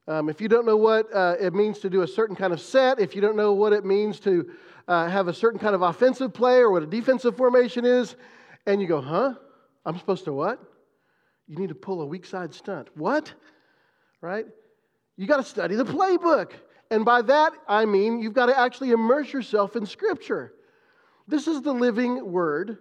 Um, 0.07 0.29
if 0.29 0.41
you 0.41 0.47
don't 0.47 0.67
know 0.67 0.77
what 0.77 1.13
uh, 1.13 1.35
it 1.41 1.53
means 1.53 1.81
to 1.81 1.91
do 1.91 2.03
a 2.03 2.09
certain 2.09 2.37
kind 2.37 2.53
of 2.53 2.61
set, 2.61 3.01
if 3.01 3.17
you 3.17 3.21
don't 3.21 3.37
know 3.37 3.55
what 3.55 3.73
it 3.73 3.85
means 3.85 4.21
to 4.21 4.49
uh, 4.88 5.09
have 5.09 5.29
a 5.29 5.35
certain 5.35 5.59
kind 5.59 5.75
of 5.75 5.83
offensive 5.83 6.33
play 6.33 6.59
or 6.59 6.71
what 6.71 6.83
a 6.83 6.87
defensive 6.87 7.37
formation 7.37 7.85
is, 7.85 8.16
and 8.66 8.81
you 8.81 8.87
go, 8.87 9.01
huh? 9.01 9.35
I'm 9.85 9.99
supposed 9.99 10.25
to 10.25 10.33
what? 10.33 10.61
You 11.49 11.57
need 11.57 11.68
to 11.68 11.75
pull 11.75 12.03
a 12.03 12.07
weak 12.07 12.25
side 12.25 12.55
stunt. 12.55 12.88
What? 12.95 13.33
Right? 14.21 14.47
You 15.16 15.27
got 15.27 15.38
to 15.38 15.42
study 15.45 15.75
the 15.75 15.85
playbook. 15.85 16.53
And 16.90 17.05
by 17.05 17.23
that, 17.23 17.53
I 17.68 17.85
mean 17.85 18.21
you've 18.21 18.35
got 18.35 18.47
to 18.47 18.59
actually 18.59 18.90
immerse 18.90 19.33
yourself 19.33 19.77
in 19.77 19.87
Scripture. 19.87 20.55
This 21.27 21.47
is 21.49 21.62
the 21.62 21.73
living 21.73 22.31
Word 22.31 22.79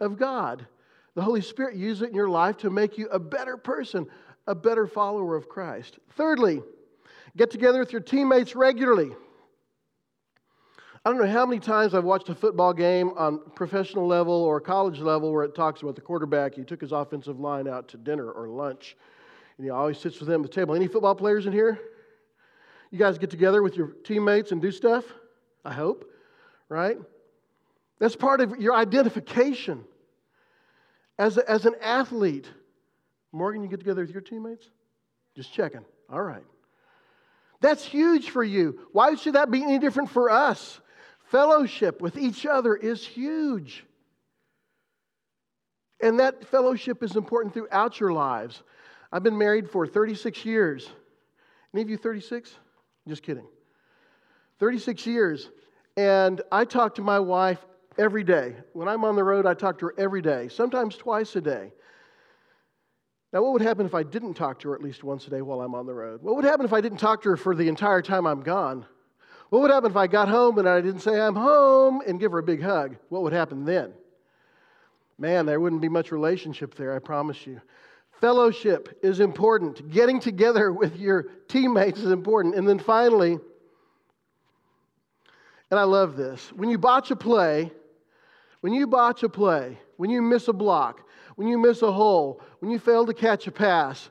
of 0.00 0.18
God. 0.18 0.66
The 1.14 1.22
Holy 1.22 1.40
Spirit 1.40 1.76
uses 1.76 2.02
it 2.02 2.08
in 2.10 2.14
your 2.14 2.28
life 2.28 2.56
to 2.58 2.70
make 2.70 2.96
you 2.96 3.08
a 3.08 3.18
better 3.18 3.56
person, 3.56 4.06
a 4.46 4.54
better 4.54 4.86
follower 4.86 5.36
of 5.36 5.48
Christ. 5.48 5.98
Thirdly, 6.16 6.62
get 7.36 7.50
together 7.50 7.80
with 7.80 7.92
your 7.92 8.00
teammates 8.00 8.54
regularly. 8.54 9.10
I 11.02 11.08
don't 11.08 11.18
know 11.18 11.32
how 11.32 11.46
many 11.46 11.60
times 11.60 11.94
I've 11.94 12.04
watched 12.04 12.28
a 12.28 12.34
football 12.34 12.74
game 12.74 13.12
on 13.16 13.40
professional 13.54 14.06
level 14.06 14.34
or 14.34 14.60
college 14.60 14.98
level 14.98 15.32
where 15.32 15.44
it 15.44 15.54
talks 15.54 15.80
about 15.80 15.94
the 15.94 16.02
quarterback. 16.02 16.54
He 16.54 16.62
took 16.62 16.82
his 16.82 16.92
offensive 16.92 17.40
line 17.40 17.66
out 17.66 17.88
to 17.88 17.96
dinner 17.96 18.30
or 18.30 18.48
lunch, 18.48 18.98
and 19.56 19.64
he 19.64 19.70
always 19.70 19.98
sits 19.98 20.20
with 20.20 20.28
them 20.28 20.44
at 20.44 20.50
the 20.50 20.54
table. 20.54 20.74
Any 20.74 20.88
football 20.88 21.14
players 21.14 21.46
in 21.46 21.54
here? 21.54 21.80
You 22.90 22.98
guys 22.98 23.16
get 23.16 23.30
together 23.30 23.62
with 23.62 23.76
your 23.76 23.88
teammates 24.04 24.52
and 24.52 24.60
do 24.60 24.70
stuff? 24.70 25.04
I 25.64 25.72
hope, 25.72 26.12
right? 26.68 26.98
That's 27.98 28.16
part 28.16 28.42
of 28.42 28.58
your 28.58 28.74
identification. 28.74 29.84
As, 31.18 31.38
a, 31.38 31.50
as 31.50 31.64
an 31.64 31.76
athlete, 31.80 32.48
Morgan, 33.32 33.62
you 33.62 33.68
get 33.68 33.78
together 33.78 34.02
with 34.02 34.10
your 34.10 34.20
teammates? 34.20 34.68
Just 35.34 35.50
checking. 35.50 35.84
All 36.12 36.22
right. 36.22 36.44
That's 37.62 37.86
huge 37.86 38.28
for 38.28 38.44
you. 38.44 38.80
Why 38.92 39.14
should 39.14 39.34
that 39.34 39.50
be 39.50 39.62
any 39.62 39.78
different 39.78 40.10
for 40.10 40.28
us? 40.28 40.80
Fellowship 41.30 42.00
with 42.02 42.18
each 42.18 42.44
other 42.44 42.74
is 42.74 43.06
huge. 43.06 43.84
And 46.02 46.18
that 46.18 46.44
fellowship 46.44 47.04
is 47.04 47.14
important 47.14 47.54
throughout 47.54 48.00
your 48.00 48.12
lives. 48.12 48.62
I've 49.12 49.22
been 49.22 49.38
married 49.38 49.70
for 49.70 49.86
36 49.86 50.44
years. 50.44 50.90
Any 51.72 51.82
of 51.82 51.90
you 51.90 51.96
36? 51.96 52.52
Just 53.06 53.22
kidding. 53.22 53.46
36 54.58 55.06
years. 55.06 55.50
And 55.96 56.40
I 56.50 56.64
talk 56.64 56.96
to 56.96 57.02
my 57.02 57.20
wife 57.20 57.64
every 57.96 58.24
day. 58.24 58.56
When 58.72 58.88
I'm 58.88 59.04
on 59.04 59.14
the 59.14 59.22
road, 59.22 59.46
I 59.46 59.54
talk 59.54 59.78
to 59.80 59.86
her 59.86 59.94
every 59.96 60.22
day, 60.22 60.48
sometimes 60.48 60.96
twice 60.96 61.36
a 61.36 61.40
day. 61.40 61.72
Now, 63.32 63.42
what 63.42 63.52
would 63.52 63.62
happen 63.62 63.86
if 63.86 63.94
I 63.94 64.02
didn't 64.02 64.34
talk 64.34 64.58
to 64.60 64.70
her 64.70 64.74
at 64.74 64.82
least 64.82 65.04
once 65.04 65.28
a 65.28 65.30
day 65.30 65.42
while 65.42 65.60
I'm 65.60 65.76
on 65.76 65.86
the 65.86 65.94
road? 65.94 66.22
What 66.22 66.34
would 66.34 66.44
happen 66.44 66.66
if 66.66 66.72
I 66.72 66.80
didn't 66.80 66.98
talk 66.98 67.22
to 67.22 67.28
her 67.28 67.36
for 67.36 67.54
the 67.54 67.68
entire 67.68 68.02
time 68.02 68.26
I'm 68.26 68.42
gone? 68.42 68.84
What 69.50 69.62
would 69.62 69.70
happen 69.72 69.90
if 69.90 69.96
I 69.96 70.06
got 70.06 70.28
home 70.28 70.58
and 70.58 70.68
I 70.68 70.80
didn't 70.80 71.00
say 71.00 71.20
I'm 71.20 71.34
home 71.34 72.02
and 72.06 72.18
give 72.20 72.32
her 72.32 72.38
a 72.38 72.42
big 72.42 72.62
hug? 72.62 72.96
What 73.08 73.22
would 73.22 73.32
happen 73.32 73.64
then? 73.64 73.92
Man, 75.18 75.44
there 75.44 75.60
wouldn't 75.60 75.82
be 75.82 75.88
much 75.88 76.12
relationship 76.12 76.74
there, 76.76 76.94
I 76.94 77.00
promise 77.00 77.46
you. 77.46 77.60
Fellowship 78.20 79.00
is 79.02 79.18
important. 79.18 79.90
Getting 79.90 80.20
together 80.20 80.72
with 80.72 80.96
your 80.96 81.24
teammates 81.48 81.98
is 81.98 82.12
important. 82.12 82.54
And 82.54 82.66
then 82.68 82.78
finally, 82.78 83.38
and 85.70 85.80
I 85.80 85.84
love 85.84 86.16
this, 86.16 86.52
when 86.52 86.70
you 86.70 86.78
botch 86.78 87.10
a 87.10 87.16
play, 87.16 87.72
when 88.60 88.72
you 88.72 88.86
botch 88.86 89.22
a 89.24 89.28
play, 89.28 89.78
when 89.96 90.10
you 90.10 90.22
miss 90.22 90.48
a 90.48 90.52
block, 90.52 91.06
when 91.36 91.48
you 91.48 91.58
miss 91.58 91.82
a 91.82 91.90
hole, 91.90 92.40
when 92.60 92.70
you 92.70 92.78
fail 92.78 93.04
to 93.06 93.14
catch 93.14 93.46
a 93.46 93.52
pass, 93.52 94.10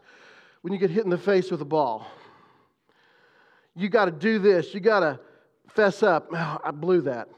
when 0.61 0.73
you 0.73 0.79
get 0.79 0.89
hit 0.89 1.05
in 1.05 1.09
the 1.09 1.17
face 1.17 1.49
with 1.49 1.61
a 1.61 1.65
ball. 1.65 2.07
You 3.75 3.87
got 3.87 4.05
to 4.05 4.11
do 4.11 4.39
this. 4.39 4.73
You 4.73 4.79
got 4.79 4.99
to 5.01 5.19
fess 5.69 6.03
up. 6.03 6.29
Oh, 6.33 6.59
I 6.63 6.71
blew 6.71 7.01
that. 7.01 7.29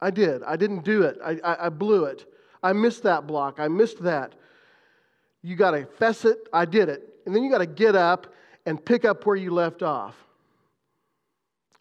I 0.00 0.10
did. 0.10 0.42
I 0.42 0.56
didn't 0.56 0.84
do 0.84 1.02
it. 1.02 1.18
I, 1.24 1.38
I, 1.42 1.66
I 1.66 1.68
blew 1.68 2.04
it. 2.04 2.26
I 2.62 2.72
missed 2.72 3.02
that 3.04 3.26
block. 3.26 3.58
I 3.58 3.68
missed 3.68 4.02
that. 4.02 4.34
You 5.42 5.56
got 5.56 5.72
to 5.72 5.86
fess 5.98 6.24
it. 6.24 6.38
I 6.52 6.64
did 6.64 6.88
it. 6.88 7.02
And 7.26 7.34
then 7.34 7.42
you 7.42 7.50
got 7.50 7.58
to 7.58 7.66
get 7.66 7.94
up 7.96 8.32
and 8.66 8.84
pick 8.84 9.04
up 9.04 9.24
where 9.26 9.36
you 9.36 9.50
left 9.50 9.82
off. 9.82 10.14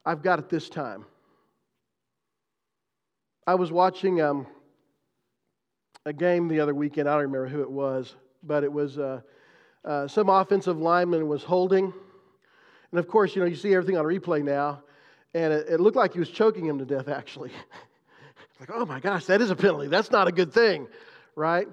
I've 0.06 0.22
got 0.22 0.40
it 0.40 0.50
this 0.50 0.70
time. 0.70 1.06
I 3.46 3.56
was 3.56 3.72
watching 3.72 4.22
um, 4.22 4.48
a 6.06 6.14
game 6.14 6.48
the 6.48 6.60
other 6.60 6.74
weekend. 6.74 7.10
I 7.10 7.14
don't 7.14 7.24
remember 7.24 7.48
who 7.48 7.62
it 7.62 7.72
was, 7.72 8.16
but 8.44 8.64
it 8.64 8.72
was 8.72 8.98
uh, 8.98 9.22
uh, 9.84 10.08
some 10.08 10.30
offensive 10.30 10.78
lineman 10.78 11.28
was 11.28 11.44
holding. 11.44 11.94
And 12.92 13.00
of 13.00 13.08
course, 13.08 13.36
you 13.36 13.42
know, 13.42 13.48
you 13.48 13.56
see 13.56 13.74
everything 13.74 13.98
on 13.98 14.06
replay 14.06 14.44
now, 14.44 14.84
and 15.34 15.54
it, 15.54 15.68
it 15.70 15.80
looked 15.80 15.98
like 15.98 16.14
he 16.14 16.20
was 16.20 16.30
choking 16.30 16.66
him 16.66 16.80
to 16.80 16.86
death, 16.86 17.08
actually. 17.08 17.52
like, 18.60 18.70
oh 18.74 18.86
my 18.86 19.00
gosh, 19.00 19.26
that 19.26 19.42
is 19.42 19.50
a 19.50 19.56
penalty. 19.56 19.88
That's 19.88 20.12
not 20.12 20.28
a 20.28 20.32
good 20.32 20.54
thing, 20.54 20.88
right? 21.36 21.68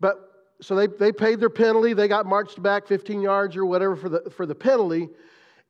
But 0.00 0.30
so 0.60 0.74
they, 0.74 0.86
they 0.86 1.12
paid 1.12 1.40
their 1.40 1.50
penalty. 1.50 1.92
They 1.92 2.08
got 2.08 2.26
marched 2.26 2.62
back 2.62 2.86
15 2.86 3.20
yards 3.20 3.56
or 3.56 3.66
whatever 3.66 3.96
for 3.96 4.08
the, 4.08 4.30
for 4.36 4.46
the 4.46 4.54
penalty. 4.54 5.08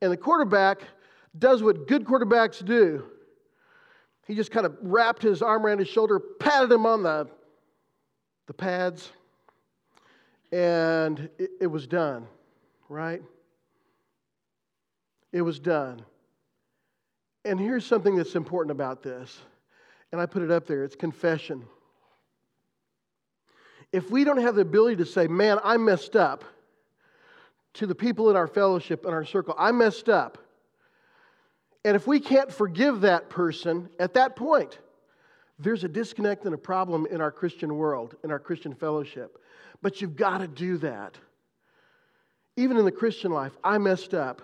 And 0.00 0.12
the 0.12 0.16
quarterback 0.16 0.82
does 1.38 1.62
what 1.62 1.88
good 1.88 2.04
quarterbacks 2.04 2.64
do. 2.64 3.04
He 4.26 4.34
just 4.34 4.50
kind 4.50 4.66
of 4.66 4.76
wrapped 4.80 5.22
his 5.22 5.42
arm 5.42 5.66
around 5.66 5.78
his 5.78 5.88
shoulder, 5.88 6.18
patted 6.18 6.70
him 6.70 6.86
on 6.86 7.02
the 7.02 7.28
the 8.46 8.54
pads, 8.54 9.10
and 10.52 11.30
it, 11.38 11.50
it 11.62 11.66
was 11.66 11.86
done, 11.86 12.26
right? 12.88 13.22
It 15.32 15.42
was 15.42 15.58
done. 15.58 16.04
And 17.44 17.60
here's 17.60 17.84
something 17.84 18.16
that's 18.16 18.34
important 18.34 18.72
about 18.72 19.02
this, 19.02 19.40
and 20.12 20.20
I 20.20 20.26
put 20.26 20.42
it 20.42 20.50
up 20.50 20.66
there 20.66 20.84
it's 20.84 20.96
confession. 20.96 21.64
If 23.92 24.10
we 24.10 24.24
don't 24.24 24.38
have 24.38 24.54
the 24.56 24.62
ability 24.62 24.96
to 24.96 25.06
say, 25.06 25.28
man, 25.28 25.58
I 25.62 25.76
messed 25.76 26.16
up, 26.16 26.44
to 27.74 27.86
the 27.86 27.94
people 27.94 28.30
in 28.30 28.36
our 28.36 28.46
fellowship, 28.46 29.04
and 29.04 29.12
our 29.12 29.24
circle, 29.24 29.54
I 29.58 29.72
messed 29.72 30.08
up. 30.08 30.38
And 31.84 31.96
if 31.96 32.06
we 32.06 32.18
can't 32.20 32.50
forgive 32.50 33.02
that 33.02 33.28
person 33.28 33.90
at 33.98 34.14
that 34.14 34.36
point, 34.36 34.78
there's 35.58 35.84
a 35.84 35.88
disconnect 35.88 36.44
and 36.44 36.54
a 36.54 36.58
problem 36.58 37.06
in 37.06 37.20
our 37.20 37.30
Christian 37.30 37.76
world, 37.76 38.16
in 38.24 38.30
our 38.30 38.38
Christian 38.38 38.74
fellowship. 38.74 39.38
But 39.82 40.00
you've 40.00 40.16
got 40.16 40.38
to 40.38 40.48
do 40.48 40.78
that. 40.78 41.18
Even 42.56 42.76
in 42.76 42.84
the 42.84 42.92
Christian 42.92 43.32
life, 43.32 43.52
I 43.62 43.78
messed 43.78 44.14
up. 44.14 44.40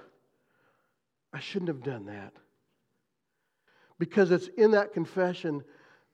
I 1.33 1.41
shouldn't 1.41 1.69
have 1.69 1.83
done 1.83 2.07
that. 2.07 2.33
Because 4.01 4.31
it's 4.31 4.49
in 4.57 4.71
that 4.71 4.95
confession 4.95 5.63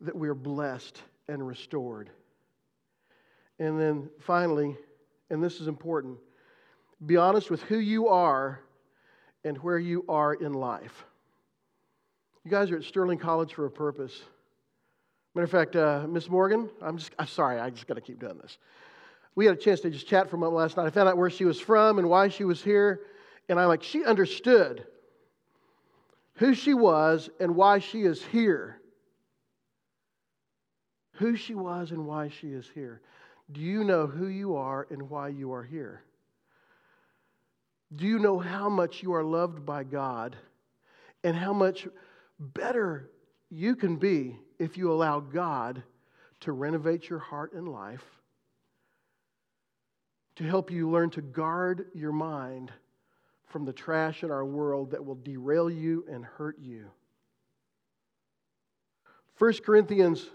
that 0.00 0.14
we're 0.14 0.34
blessed 0.34 1.00
and 1.28 1.46
restored. 1.46 2.10
And 3.60 3.80
then 3.80 4.10
finally, 4.20 4.76
and 5.30 5.42
this 5.42 5.60
is 5.60 5.68
important, 5.68 6.18
be 7.06 7.16
honest 7.16 7.48
with 7.48 7.62
who 7.62 7.78
you 7.78 8.08
are 8.08 8.60
and 9.44 9.56
where 9.58 9.78
you 9.78 10.04
are 10.08 10.34
in 10.34 10.52
life. 10.52 11.04
You 12.44 12.50
guys 12.50 12.72
are 12.72 12.76
at 12.76 12.82
Sterling 12.82 13.18
College 13.18 13.54
for 13.54 13.66
a 13.66 13.70
purpose. 13.70 14.20
Matter 15.36 15.44
of 15.44 15.50
fact, 15.50 15.76
uh, 15.76 16.06
Miss 16.08 16.28
Morgan, 16.28 16.68
I'm 16.82 16.98
just, 16.98 17.12
I'm 17.20 17.28
sorry, 17.28 17.60
I 17.60 17.70
just 17.70 17.86
got 17.86 17.94
to 17.94 18.00
keep 18.00 18.18
doing 18.18 18.38
this. 18.42 18.58
We 19.36 19.46
had 19.46 19.54
a 19.54 19.60
chance 19.60 19.80
to 19.82 19.90
just 19.90 20.08
chat 20.08 20.28
for 20.28 20.36
a 20.36 20.38
moment 20.40 20.56
last 20.56 20.76
night. 20.76 20.86
I 20.86 20.90
found 20.90 21.08
out 21.08 21.16
where 21.16 21.30
she 21.30 21.44
was 21.44 21.60
from 21.60 22.00
and 22.00 22.10
why 22.10 22.30
she 22.30 22.42
was 22.42 22.62
here, 22.62 23.02
and 23.48 23.60
I'm 23.60 23.68
like, 23.68 23.84
she 23.84 24.04
understood 24.04 24.86
who 26.36 26.54
she 26.54 26.74
was 26.74 27.30
and 27.40 27.56
why 27.56 27.78
she 27.78 28.02
is 28.02 28.22
here. 28.22 28.80
Who 31.14 31.36
she 31.36 31.54
was 31.54 31.90
and 31.90 32.06
why 32.06 32.28
she 32.28 32.48
is 32.48 32.70
here. 32.74 33.00
Do 33.50 33.60
you 33.60 33.84
know 33.84 34.06
who 34.06 34.26
you 34.26 34.56
are 34.56 34.86
and 34.90 35.08
why 35.08 35.28
you 35.28 35.52
are 35.52 35.62
here? 35.62 36.02
Do 37.94 38.06
you 38.06 38.18
know 38.18 38.38
how 38.38 38.68
much 38.68 39.02
you 39.02 39.14
are 39.14 39.24
loved 39.24 39.64
by 39.64 39.84
God 39.84 40.36
and 41.24 41.36
how 41.36 41.52
much 41.52 41.86
better 42.38 43.10
you 43.48 43.76
can 43.76 43.96
be 43.96 44.36
if 44.58 44.76
you 44.76 44.92
allow 44.92 45.20
God 45.20 45.82
to 46.40 46.52
renovate 46.52 47.08
your 47.08 47.18
heart 47.18 47.52
and 47.54 47.68
life, 47.68 48.04
to 50.36 50.44
help 50.44 50.70
you 50.70 50.90
learn 50.90 51.08
to 51.10 51.22
guard 51.22 51.86
your 51.94 52.12
mind 52.12 52.72
from 53.46 53.64
the 53.64 53.72
trash 53.72 54.22
in 54.22 54.30
our 54.30 54.44
world 54.44 54.90
that 54.90 55.04
will 55.04 55.14
derail 55.14 55.70
you 55.70 56.04
and 56.10 56.24
hurt 56.24 56.58
you. 56.58 56.86
1 59.38 59.64
Corinthians 59.64 60.26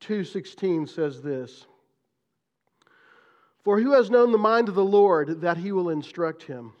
2:16 0.00 0.88
says 0.88 1.22
this 1.22 1.66
For 3.62 3.80
who 3.80 3.92
has 3.92 4.10
known 4.10 4.32
the 4.32 4.38
mind 4.38 4.68
of 4.68 4.74
the 4.74 4.84
Lord 4.84 5.40
that 5.42 5.56
he 5.56 5.72
will 5.72 5.88
instruct 5.88 6.42
him 6.44 6.72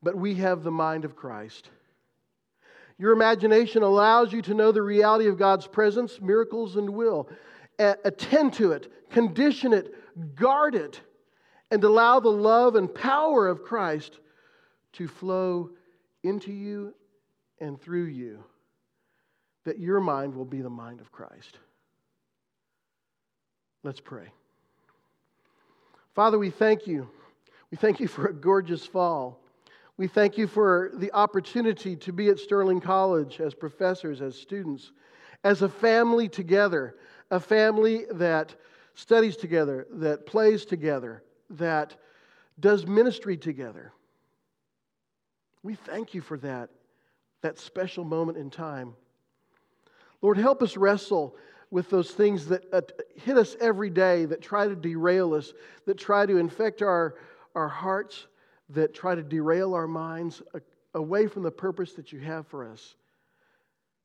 but 0.00 0.14
we 0.14 0.36
have 0.36 0.62
the 0.62 0.70
mind 0.70 1.04
of 1.04 1.16
Christ 1.16 1.70
your 2.98 3.12
imagination 3.12 3.84
allows 3.84 4.32
you 4.32 4.42
to 4.42 4.54
know 4.54 4.72
the 4.72 4.82
reality 4.82 5.28
of 5.28 5.38
God's 5.38 5.68
presence, 5.68 6.20
miracles, 6.20 6.76
and 6.76 6.90
will. 6.90 7.28
A- 7.78 7.96
attend 8.04 8.54
to 8.54 8.72
it, 8.72 8.92
condition 9.08 9.72
it, 9.72 9.94
guard 10.34 10.74
it, 10.74 11.00
and 11.70 11.84
allow 11.84 12.20
the 12.20 12.28
love 12.28 12.76
and 12.76 12.92
power 12.92 13.48
of 13.48 13.62
Christ 13.62 14.18
to 14.94 15.06
flow 15.06 15.70
into 16.22 16.52
you 16.52 16.94
and 17.60 17.80
through 17.80 18.06
you, 18.06 18.42
that 19.64 19.78
your 19.78 20.00
mind 20.00 20.34
will 20.34 20.44
be 20.44 20.62
the 20.62 20.70
mind 20.70 21.00
of 21.00 21.12
Christ. 21.12 21.58
Let's 23.82 24.00
pray. 24.00 24.28
Father, 26.14 26.38
we 26.38 26.50
thank 26.50 26.86
you. 26.86 27.08
We 27.70 27.76
thank 27.76 28.00
you 28.00 28.08
for 28.08 28.26
a 28.26 28.34
gorgeous 28.34 28.84
fall. 28.84 29.40
We 29.96 30.08
thank 30.08 30.38
you 30.38 30.46
for 30.46 30.90
the 30.94 31.12
opportunity 31.12 31.96
to 31.96 32.12
be 32.12 32.28
at 32.28 32.38
Sterling 32.38 32.80
College 32.80 33.40
as 33.40 33.54
professors, 33.54 34.20
as 34.20 34.36
students, 34.36 34.92
as 35.44 35.62
a 35.62 35.68
family 35.68 36.28
together, 36.28 36.96
a 37.30 37.40
family 37.40 38.06
that 38.12 38.54
studies 38.94 39.36
together, 39.36 39.86
that 39.92 40.26
plays 40.26 40.64
together, 40.64 41.22
that 41.50 41.96
does 42.58 42.86
ministry 42.86 43.36
together. 43.36 43.92
We 45.62 45.74
thank 45.74 46.14
you 46.14 46.20
for 46.20 46.38
that, 46.38 46.70
that 47.42 47.58
special 47.58 48.04
moment 48.04 48.38
in 48.38 48.50
time. 48.50 48.94
Lord, 50.22 50.38
help 50.38 50.62
us 50.62 50.76
wrestle 50.76 51.36
with 51.70 51.90
those 51.90 52.10
things 52.10 52.46
that 52.46 52.64
uh, 52.72 52.80
hit 53.16 53.36
us 53.36 53.56
every 53.60 53.90
day, 53.90 54.24
that 54.24 54.40
try 54.40 54.66
to 54.66 54.74
derail 54.74 55.34
us, 55.34 55.52
that 55.84 55.98
try 55.98 56.26
to 56.26 56.38
infect 56.38 56.82
our, 56.82 57.16
our 57.54 57.68
hearts 57.68 58.26
that 58.70 58.94
try 58.94 59.14
to 59.14 59.22
derail 59.22 59.74
our 59.74 59.86
minds 59.86 60.42
away 60.94 61.26
from 61.26 61.42
the 61.42 61.50
purpose 61.50 61.92
that 61.94 62.12
you 62.12 62.20
have 62.20 62.46
for 62.46 62.68
us, 62.68 62.96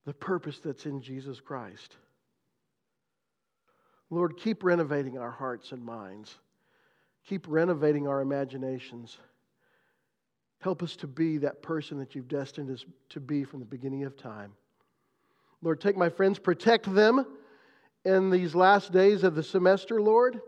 the 0.06 0.13
purpose 0.13 0.60
that's 0.60 0.86
in 0.86 1.01
Jesus 1.01 1.39
Christ. 1.39 1.97
Lord, 4.10 4.38
keep 4.38 4.63
renovating 4.63 5.17
our 5.17 5.32
hearts 5.32 5.71
and 5.71 5.84
minds. 5.84 6.36
Keep 7.27 7.45
renovating 7.47 8.07
our 8.07 8.21
imaginations. 8.21 9.17
Help 10.59 10.83
us 10.83 10.95
to 10.97 11.07
be 11.07 11.38
that 11.39 11.62
person 11.62 11.99
that 11.99 12.15
you've 12.15 12.27
destined 12.27 12.69
us 12.69 12.86
to 13.09 13.19
be 13.19 13.43
from 13.43 13.59
the 13.59 13.65
beginning 13.65 14.03
of 14.03 14.15
time. 14.15 14.53
Lord, 15.62 15.79
take 15.79 15.97
my 15.97 16.09
friends, 16.09 16.39
protect 16.39 16.93
them 16.93 17.25
in 18.05 18.29
these 18.29 18.53
last 18.53 18.91
days 18.91 19.23
of 19.23 19.36
the 19.36 19.43
semester, 19.43 20.01
Lord. 20.01 20.41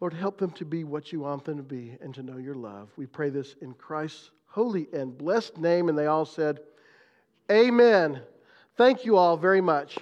Lord, 0.00 0.14
help 0.14 0.38
them 0.38 0.50
to 0.52 0.64
be 0.64 0.84
what 0.84 1.12
you 1.12 1.20
want 1.20 1.44
them 1.44 1.58
to 1.58 1.62
be 1.62 1.96
and 2.00 2.14
to 2.14 2.22
know 2.22 2.38
your 2.38 2.54
love. 2.54 2.88
We 2.96 3.06
pray 3.06 3.30
this 3.30 3.54
in 3.60 3.74
Christ's 3.74 4.30
holy 4.46 4.88
and 4.92 5.16
blessed 5.16 5.58
name. 5.58 5.88
And 5.88 5.98
they 5.98 6.06
all 6.06 6.24
said, 6.24 6.60
Amen. 7.50 8.22
Thank 8.76 9.04
you 9.04 9.16
all 9.16 9.36
very 9.36 9.60
much. 9.60 9.98